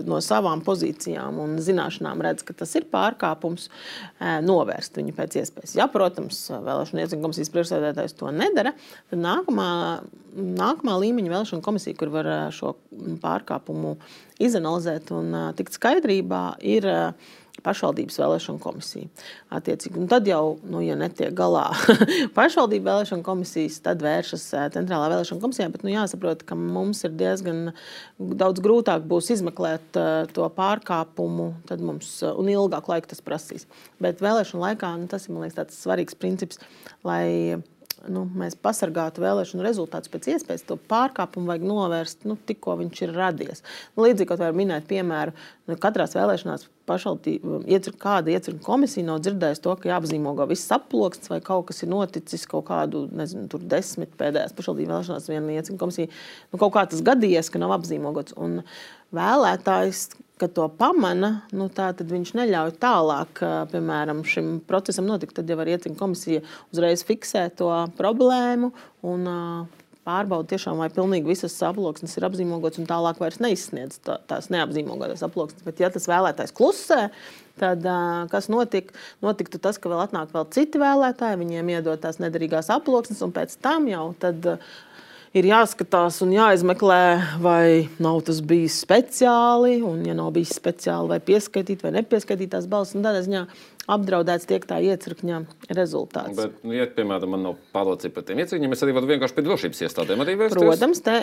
no 0.05 0.19
savām 0.25 0.61
pozīcijām 0.67 1.41
un 1.41 1.57
zināšanām 1.63 2.21
redz, 2.27 2.45
ka 2.47 2.57
tas 2.61 2.75
ir 2.77 2.85
pārkāpums, 2.93 3.71
novērst 4.45 5.01
viņu 5.01 5.15
pēc 5.17 5.39
iespējas. 5.41 5.77
Ja, 5.79 5.89
protams, 5.93 6.43
vēlēšana 6.51 7.07
iecīņa 7.07 7.25
komisijas 7.25 7.53
priekšsēdētājs 7.55 8.17
to 8.21 8.31
nedara, 8.35 8.75
tad 9.11 9.23
nākamā, 9.23 9.71
nākamā 10.37 10.99
līmeņa 11.07 11.33
vēlēšana 11.33 11.65
komisija, 11.65 11.97
kur 11.97 12.13
var 12.15 12.31
šo 12.55 12.77
pārkāpumu 13.25 13.97
izanalizēt 14.43 15.15
un 15.17 15.33
tikt 15.57 15.79
skaidrībā, 15.79 16.45
ir 16.61 16.91
pašvaldības 17.67 18.21
vēlēšana 18.23 18.63
komisija. 18.63 19.11
Attiecīgi. 19.59 19.99
Un 20.01 20.09
tad 20.11 20.29
jau, 20.31 20.57
nu, 20.67 20.81
ja 20.85 20.97
netiek 20.99 21.35
galā 21.37 21.67
pašvaldību 22.39 22.87
vēlēšana 22.87 23.27
komisijas, 23.27 23.81
tad 23.85 24.05
vēršas 24.07 24.49
centrālā 24.77 25.11
vēlēšana 25.13 25.43
komisijā. 25.43 25.69
Bet 25.75 25.87
nu, 25.87 25.93
jāsaprot, 25.95 26.47
ka 26.47 26.59
mums 26.59 27.03
ir 27.07 27.15
diezgan 27.19 27.71
daudz 28.17 28.63
grūtāk 28.65 29.07
būs 29.11 29.33
izmeklēt 29.37 30.01
to 30.37 30.51
pārkāpumu, 30.57 31.53
tad 31.69 31.85
mums 31.85 32.19
un 32.33 32.53
ilgāk 32.53 32.91
laika 32.93 33.13
tas 33.13 33.25
prasīs. 33.25 33.67
Bet 34.03 34.23
vēlēšana 34.25 34.71
laikā 34.71 34.93
nu, 35.01 35.11
tas 35.11 35.29
ir 35.29 35.37
liekas, 35.37 35.59
tāds 35.61 35.81
svarīgs 35.83 36.19
princips, 36.19 36.63
lai 37.07 37.63
nu, 38.12 38.25
mēs 38.38 38.57
pasargātu 38.62 39.23
vēlēšanu 39.25 39.64
rezultātus 39.64 40.12
pēc 40.12 40.31
iespējas, 40.35 40.64
to 40.69 40.79
pārkāpumu 40.90 41.51
vajag 41.51 41.66
novērst 41.66 42.27
nu, 42.29 42.37
tikko 42.49 42.79
viņš 42.81 43.03
ir 43.07 43.14
radies. 43.16 43.62
Nu, 43.95 44.07
līdzīgi, 44.07 44.29
kā 44.31 44.38
var 44.40 44.57
minēt, 44.57 44.88
piemēru, 44.90 45.35
nu, 45.66 45.79
katrās 45.83 46.16
vēlēšanās 46.16 46.66
pašvaldība, 46.87 47.61
iecir, 47.71 47.97
kāda 48.01 48.33
iecirkņa 48.35 48.62
komisija 48.66 49.07
nav 49.09 49.23
dzirdējusi 49.25 49.64
to, 49.64 49.75
ka 49.81 49.90
jāapzīmogo 49.90 50.47
viss 50.51 50.75
aploksnis 50.75 51.33
vai 51.33 51.40
kaut 51.45 51.69
kas 51.71 51.83
ir 51.83 51.90
noticis 51.90 52.47
kaut 52.51 52.69
kādu, 52.69 53.07
nezinu, 53.16 53.49
tur 53.53 53.64
desmit 53.66 54.14
pēdējās 54.21 54.55
pašvaldību 54.57 54.92
vēlēšanās 54.95 55.31
viena 55.33 55.57
iecirkņa 55.59 55.83
komisija. 55.83 56.12
Nu, 56.53 56.61
kaut 56.62 56.77
kā 56.77 56.87
tas 56.90 57.03
gadījies, 57.07 57.51
ka 57.51 57.62
nav 57.62 57.75
apzīmogots. 57.81 58.37
Un 58.38 58.61
vēlētājs 59.16 60.09
kad 60.40 60.53
to 60.53 60.66
pamana, 60.79 61.31
nu, 61.57 61.68
tad 61.72 62.03
viņš 62.05 62.35
neļauj 62.37 62.75
tālāk, 62.83 63.40
piemēram, 63.72 64.20
šim 64.29 64.59
procesam 64.68 65.09
notikt. 65.09 65.38
Tad 65.38 65.49
jau 65.49 65.57
var 65.57 65.70
iecīt 65.72 65.96
komisija 65.96 66.44
uzreiz 66.75 67.05
fiksē 67.09 67.49
to 67.57 67.70
problēmu 67.96 68.72
un 69.07 69.31
pārbauda 70.07 70.53
tiešām, 70.53 70.79
vai 70.79 70.90
pilnīgi 70.92 71.33
visas 71.33 71.57
aploksnes 71.66 72.14
ir 72.18 72.29
apzīmogotas 72.29 72.79
un 72.83 72.87
tālāk 72.88 73.18
vairs 73.22 73.40
neizsniedz 73.42 73.99
tā, 74.07 74.20
tās 74.31 74.51
neapzīmogotās 74.55 75.25
aploksnes. 75.27 75.64
Bet, 75.66 75.83
ja 75.83 75.90
tas 75.90 76.07
vēlētājs 76.11 76.55
klusē, 76.57 77.09
tad 77.59 77.88
kas 78.31 78.51
notika? 78.53 78.94
Notiktu 79.25 79.59
tas, 79.62 79.81
ka 79.81 79.90
vēl 79.90 80.05
atnāk 80.05 80.35
vēl 80.37 80.46
citi 80.55 80.83
vēlētāji, 80.83 81.40
viņiem 81.42 81.72
iedod 81.75 82.03
tās 82.05 82.20
nederīgās 82.22 82.70
aploksnes, 82.77 83.25
un 83.27 83.35
pēc 83.35 83.57
tam 83.64 83.88
jau 83.90 84.11
tad 84.22 84.53
ir 85.37 85.49
jāskatās 85.51 86.22
un 86.25 86.33
jāizmeklē, 86.33 87.03
vai 87.44 87.88
nav 88.03 88.22
tas 88.27 88.40
bijis 88.44 88.79
speciāli, 88.85 89.79
un, 89.85 90.01
ja 90.09 90.16
nav 90.16 90.33
bijis 90.37 90.55
speciāli, 90.57 91.12
vai 91.12 91.20
pieskaitīt 91.25 91.85
vai 91.85 91.92
nepieskaitīt 91.99 92.55
tās 92.55 92.68
balss. 92.70 92.96
Tādā 92.96 93.20
ziņā 93.27 93.44
apdraudēts 93.90 94.49
tiek 94.51 94.64
tā 94.66 94.79
iecirkņa 94.83 95.40
rezultāts. 95.77 96.37
Bet, 96.38 96.59
nu, 96.66 96.75
ja, 96.77 96.87
piemēram, 96.90 97.33
man 97.35 97.44
nav 97.46 97.57
pārliecība 97.75 98.18
par 98.18 98.27
tiem 98.29 98.42
iecirkņiem, 98.42 98.75
es 98.75 98.85
arī 98.85 98.94
varu 98.96 99.11
vienkārši 99.12 99.37
pie 99.37 99.44
drošības 99.46 99.83
iestādēm 99.87 100.25
arī 100.25 100.37
vērsties. 100.40 100.66
Protams, 100.66 101.03
te, 101.07 101.16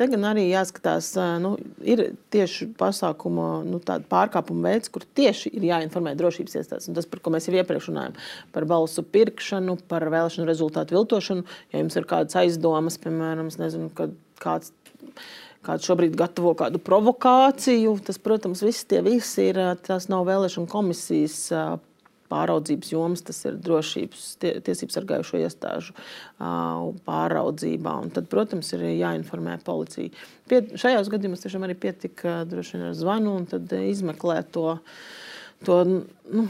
te 0.00 0.08
gan 0.14 0.28
arī 0.32 0.48
jāskatās, 0.48 1.12
nu, 1.44 1.54
ir 1.86 2.04
tieši 2.34 2.70
pasākuma 2.78 3.48
nu, 3.66 3.80
pārkāpuma 4.10 4.72
veids, 4.72 4.92
kur 4.94 5.06
tieši 5.18 5.54
ir 5.54 5.68
jāinformē 5.70 6.14
drošības 6.18 6.58
iestādes. 6.60 6.90
Un 6.90 6.98
tas, 6.98 7.08
par 7.08 7.22
ko 7.22 7.34
mēs 7.34 7.48
jau 7.48 7.56
iepriekš 7.56 7.90
runājām, 7.92 8.16
par 8.54 8.68
balsu 8.70 9.06
pirkšanu, 9.06 9.78
par 9.90 10.06
vēlēšanu 10.10 10.48
rezultātu 10.48 10.98
viltošanu. 10.98 11.46
Ja 11.72 11.84
jums 11.84 11.98
ir 11.98 12.08
kādas 12.10 12.38
aizdomas, 12.42 12.98
piemēram, 13.02 13.52
nezinu, 13.62 13.92
kad 13.94 14.16
kāds 14.42 14.74
kāds 15.66 15.84
šobrīd 15.88 16.14
gatavo 16.16 16.54
kādu 16.56 16.80
provokāciju. 16.80 17.96
Tas, 18.06 18.20
protams, 18.22 18.62
viss 18.64 18.86
tie 18.88 19.02
visi 19.04 19.50
ir. 19.50 19.58
Tas 19.84 20.08
nav 20.08 20.24
vēlēšana 20.28 20.70
komisijas 20.70 21.40
pāraudzības 22.28 22.92
jomas, 22.92 23.22
tas 23.26 23.40
ir 23.48 23.58
drošības, 23.64 24.24
tie, 24.42 24.52
tiesību 24.64 24.94
sargājušo 24.94 25.40
iestāžu 25.42 25.94
pāraudzībā. 27.08 27.94
Un 28.04 28.12
tad, 28.14 28.28
protams, 28.32 28.72
ir 28.76 28.84
jāinformē 28.90 29.58
policija. 29.66 30.12
Pie, 30.48 30.62
šajos 30.80 31.10
gadījumos 31.12 31.44
tiešām 31.44 31.66
arī 31.66 31.76
pietika 31.78 32.42
droši 32.48 32.76
vien 32.76 32.88
ar 32.90 32.98
zvanu 32.98 33.36
un 33.40 33.48
tad 33.50 33.72
izmeklēt 33.78 34.52
to. 34.56 34.78
to 35.66 35.80
nu, 35.88 36.48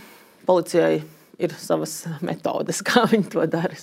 policijai 0.49 1.03
ir 1.39 1.55
savas 1.61 2.03
metodes, 2.25 2.83
kā 2.89 3.07
viņi 3.11 3.31
to 3.35 3.47
dara. 3.51 3.79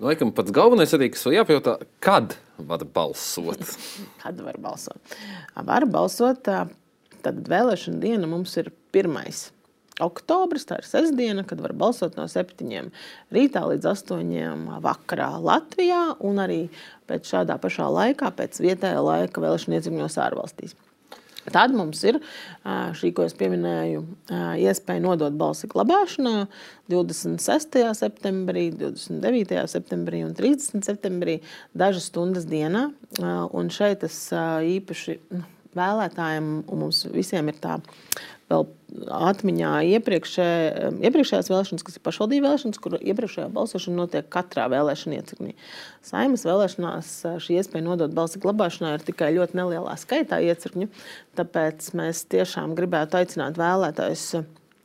Laikam 0.00 0.32
pats 0.32 0.52
galvenais 0.56 0.92
arī, 0.96 1.10
kas 1.12 1.26
ir 1.28 1.40
jāpajautā, 1.40 1.76
kad 2.00 2.38
var 2.56 2.84
balsot? 2.94 3.64
kad 4.22 4.40
var 4.40 4.56
balsot? 4.62 5.16
Var 5.54 5.88
balsot, 5.92 6.48
tad 7.20 7.48
vēlēšana 7.52 8.00
diena 8.00 8.30
mums 8.30 8.56
ir 8.60 8.72
pirmais 8.94 9.50
oktobris, 10.04 10.66
tā 10.68 10.80
ir 10.80 10.88
sestdiena, 10.88 11.44
kad 11.46 11.62
var 11.62 11.74
balsot 11.76 12.18
no 12.18 12.26
7 12.30 12.90
rītā 13.34 13.64
līdz 13.70 13.90
8 13.94 14.68
vakarā 14.84 15.32
Latvijā 15.40 16.04
un 16.26 16.42
arī 16.42 16.60
pēc 17.10 17.34
šādā 17.34 17.58
pašā 17.62 17.88
laikā, 17.90 18.30
pēc 18.36 18.62
vietējā 18.62 19.02
laika 19.02 19.42
vēlēšana 19.42 19.80
iecimņos 19.80 20.22
ārvalstīs. 20.26 20.78
Tad 21.50 21.72
mums 21.74 22.02
ir 22.04 22.18
šī, 23.00 23.10
ko 23.16 23.24
es 23.24 23.32
pieminēju, 23.38 24.02
iespēja 24.60 25.02
nodot 25.02 25.34
balsi 25.40 25.70
glabāšanā 25.72 26.44
26. 26.92 27.80
septembrī, 27.96 28.66
29. 28.76 29.62
septembrī 29.72 30.20
un 30.26 30.34
30. 30.36 30.84
septembrī, 30.84 31.38
dažas 31.72 32.10
stundas 32.12 32.44
dienā. 32.50 32.90
Un 33.56 33.72
šeit 33.72 34.04
es 34.06 34.18
īpaši 34.34 35.16
nu, 35.32 35.42
vēlētājiem 35.78 36.52
un 36.66 36.84
mums 36.84 37.06
visiem 37.14 37.48
ir 37.50 37.58
tā 37.62 37.80
vēl 38.50 38.66
atmiņā 39.30 39.70
iepriekšē, 39.94 40.46
iepriekšējās 41.06 41.50
vēlēšanas, 41.52 41.84
kas 41.86 41.98
ir 41.98 42.04
pašvaldību 42.06 42.46
vēlēšanas, 42.48 42.80
kur 42.82 42.96
iepriekšējā 42.98 43.46
balsošana 43.54 44.00
notiek 44.00 44.28
katrā 44.32 44.66
vēlēšana 44.72 45.20
iecirknī. 45.20 45.54
Saimas 46.06 46.44
vēlēšanās 46.48 47.12
šī 47.44 47.60
iespēja 47.60 47.86
nodot 47.86 48.14
balsi 48.16 48.42
glabāšanā 48.42 48.96
ir 48.96 49.06
tikai 49.06 49.30
ļoti 49.38 49.58
nelielā 49.60 49.94
skaitā 50.00 50.40
iecirkņu, 50.50 50.90
tāpēc 51.38 51.92
mēs 52.00 52.24
tiešām 52.34 52.74
gribētu 52.78 53.20
aicināt 53.20 53.60
vēlētājus 53.60 54.26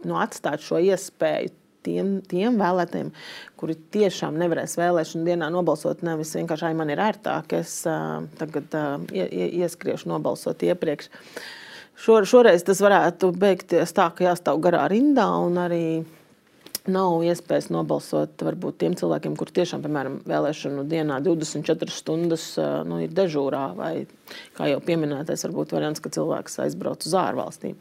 nu, 0.06 0.17
atstāt 0.21 0.63
šo 0.65 0.80
iespēju 0.86 1.54
tiem, 1.86 2.15
tiem 2.30 2.62
vēlētājiem, 2.62 3.12
kuri 3.58 3.78
tiešām 3.93 4.38
nevarēs 4.41 4.78
vēlēšanu 4.78 5.25
dienā 5.25 5.49
nobalsot. 5.54 6.06
Nevis 6.06 6.38
vienkārši, 6.38 6.73
man 6.78 6.93
ir 6.93 7.01
ērtāk, 7.01 7.58
es 7.58 7.82
uh, 7.89 8.25
tagad 8.39 8.73
uh, 8.78 8.97
ieskriešu 9.13 10.10
nobalsot 10.13 10.65
iepriekš. 10.65 11.10
Uh, 11.10 11.45
Šor, 11.95 12.27
šoreiz 12.27 12.65
tas 12.67 12.81
varētu 12.84 13.31
beigties 13.39 13.95
tā, 13.95 14.10
ka 14.12 14.27
jāstāv 14.27 14.60
garā 14.63 14.84
rindā 14.91 15.29
un 15.45 15.58
arī 15.62 15.86
nav 16.91 17.23
iespējas 17.25 17.69
nobalsot 17.73 18.41
varbūt 18.45 18.77
tiem 18.84 18.95
cilvēkiem, 18.97 19.36
kuriem 19.39 19.58
tiešām, 19.58 19.84
piemēram, 19.86 20.17
vēlēšanu 20.29 20.86
dienā 20.89 21.17
24 21.25 21.93
stundas 21.93 22.47
nu, 22.86 22.99
ir 23.01 23.13
dežūrā, 23.15 23.63
vai, 23.77 23.93
kā 24.58 24.69
jau 24.69 24.81
pieminētais, 24.86 25.47
varbūt 25.47 25.73
variants, 25.75 26.03
ka 26.03 26.13
cilvēks 26.13 26.60
aizbrauc 26.65 27.05
uz 27.08 27.15
ārvalstīm 27.19 27.79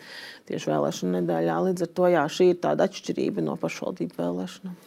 tieši 0.48 0.72
vēlēšanu 0.72 1.18
nedēļā. 1.18 1.58
Līdz 1.68 1.86
ar 1.86 1.92
to 1.98 2.12
jā, 2.14 2.24
šī 2.38 2.52
ir 2.54 2.62
tāda 2.64 2.88
atšķirība 2.88 3.44
no 3.44 3.58
pašvaldību 3.60 4.20
vēlēšanām. 4.20 4.78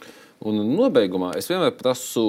Un 0.47 0.61
nobeigumā 0.69 1.33
es 1.37 1.49
vienmēr 1.49 1.73
prasu 1.77 2.25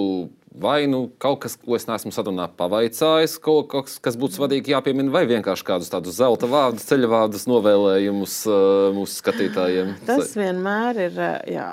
vai 0.61 0.87
nu 0.91 1.05
kaut 1.23 1.41
kas, 1.45 1.55
ko 1.61 1.77
es 1.79 1.87
neesmu 1.89 2.13
sarunā 2.15 2.49
pavaicājis, 2.59 3.37
kaut 3.43 3.71
kas, 3.73 3.97
kas 4.03 4.19
būtu 4.19 4.39
svarīgi 4.39 4.75
jāpiemina, 4.75 5.13
vai 5.15 5.25
vienkārši 5.31 5.67
kādus 5.69 5.93
tādus 5.93 6.19
zelta 6.19 6.49
vārdus, 6.51 6.87
ceļa 6.89 7.11
vārdus, 7.13 7.47
novēlējumus 7.51 8.37
uh, 8.51 8.59
mūsu 8.97 9.21
skatītājiem. 9.23 9.95
Tas 10.09 10.35
vienmēr 10.39 11.03
ir 11.07 11.23
jā, 11.55 11.69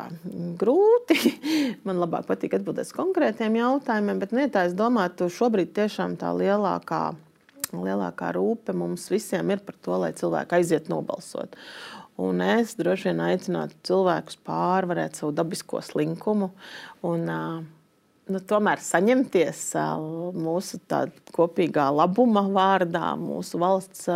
grūti. 0.62 1.20
Man 1.88 2.02
labāk 2.04 2.30
patīk 2.30 2.58
atbildēt 2.60 2.90
uz 2.90 2.96
konkrētiem 2.96 3.60
jautājumiem, 3.60 4.22
bet 4.22 4.36
ne, 4.36 4.48
tā 4.54 4.68
es 4.70 4.78
domāju, 4.78 5.30
šobrīd 5.34 5.74
tiešām 5.76 6.18
tā 6.22 6.34
lielākā. 6.38 7.04
Lielākā 7.76 8.30
rūpe 8.36 8.76
mums 8.78 9.10
visiem 9.12 9.50
ir 9.52 9.62
par 9.66 9.76
to, 9.84 9.98
lai 10.00 10.14
cilvēki 10.16 10.60
aiziet 10.60 10.90
nobalsot. 10.92 11.58
Un 12.22 12.40
es 12.40 12.78
droši 12.80 13.10
vien 13.10 13.24
aicinātu 13.26 13.76
cilvēkus 13.90 14.38
pārvarēt 14.48 15.18
savu 15.20 15.34
dabisko 15.36 15.82
slinkumu 15.84 16.54
un 17.04 17.26
uh, 17.28 17.58
nu, 18.32 18.42
tomēr 18.50 18.82
saņemties 18.82 19.62
mūsu 20.46 20.80
kopīgā 21.36 21.90
labuma 21.94 22.46
vārdā, 22.50 23.14
mūsu 23.20 23.62
valsts 23.62 24.10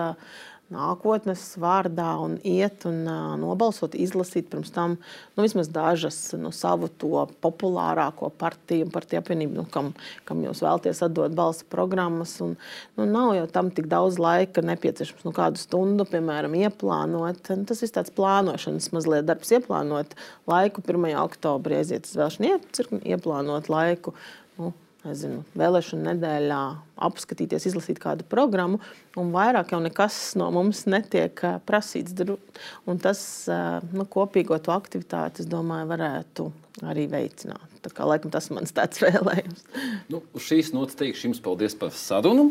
nākotnes 0.73 1.43
vārdā 1.59 2.11
un 2.21 2.35
iet 2.45 2.85
un 2.89 3.01
uh, 3.09 3.33
nobalsot, 3.41 3.95
izlasīt 3.97 4.49
pirms 4.51 4.71
tam 4.73 4.95
nu, 4.99 5.43
vismaz 5.43 5.69
dažas 5.73 6.17
nu, 6.37 6.51
savu 6.55 6.89
to 7.01 7.25
populārāko 7.43 8.29
partiju 8.39 8.87
un 8.87 8.93
partiju 8.93 9.21
apvienību, 9.23 9.57
nu, 9.57 9.65
kam, 9.73 9.91
kam 10.29 10.43
jūs 10.45 10.61
vēlaties 10.65 11.01
atdot 11.05 11.33
balsu 11.37 11.65
programmas. 11.73 12.35
Un, 12.45 12.55
nu, 12.99 13.07
nav 13.09 13.33
jau 13.37 13.47
tam 13.53 13.71
tik 13.73 13.89
daudz 13.91 14.19
laika 14.21 14.63
nepieciešams, 14.65 15.25
nu, 15.25 15.33
kādu 15.35 15.61
stundu, 15.61 16.05
piemēram, 16.09 16.57
ieplānot. 16.61 17.53
Un 17.55 17.65
tas 17.69 17.81
ir 17.85 17.93
tāds 17.95 18.13
plānošanas 18.15 18.91
mazliet 18.95 19.29
darbs, 19.29 19.53
ieplānot 19.55 20.13
laiku 20.49 20.85
1. 20.85 21.09
oktobrī, 21.23 21.81
aiziet 21.81 22.09
uz 22.09 22.19
vēlšanu 22.19 22.53
iecirkni, 22.53 23.01
ieplānot 23.15 23.71
laiku. 23.73 24.13
Nu, 24.59 24.73
nezinu, 25.05 25.43
vēlēšanu 25.57 26.05
nedēļā 26.09 26.61
apskatīties, 27.07 27.69
izlasīt 27.69 28.01
kādu 28.03 28.25
programmu, 28.27 28.81
un 29.19 29.31
vairāk 29.33 29.73
jau 29.73 29.79
nekas 29.83 30.17
no 30.39 30.49
mums 30.53 30.85
netiek 30.89 31.39
prasīts. 31.67 32.15
Un 32.89 32.99
tas 33.01 33.21
nu, 33.93 34.05
kopīgo 34.09 34.59
to 34.63 34.73
aktivitāti, 34.75 35.43
es 35.43 35.49
domāju, 35.49 35.87
varētu 35.93 36.49
arī 36.87 37.07
veicināt. 37.11 37.65
Tā 37.83 37.91
kā, 37.95 38.03
laikam, 38.07 38.31
tas 38.31 38.49
ir 38.49 38.57
mans 38.57 38.75
tāds 38.75 38.99
vēlējums. 39.05 39.63
Nu, 40.11 40.21
šīs 40.39 40.73
nots 40.75 40.99
teikšu 40.99 41.29
jums 41.29 41.41
paldies 41.43 41.77
par 41.79 41.93
sarunu. 41.95 42.49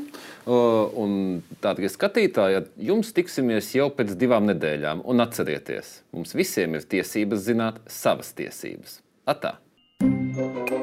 Un 0.49 1.15
tātad, 1.61 1.85
skatītāji, 1.93 2.65
jums 2.89 3.13
tiksimies 3.17 3.75
jau 3.77 3.91
pēc 3.95 4.17
divām 4.21 4.49
nedēļām. 4.49 5.05
Un 5.09 5.25
atcerieties, 5.25 5.99
mums 6.17 6.37
visiem 6.39 6.79
ir 6.79 6.89
tiesības 6.97 7.47
zināt 7.51 7.81
savas 7.93 8.33
tiesības. 8.39 9.01
Atā! 9.29 9.59
thank 10.01 10.71
you 10.71 10.78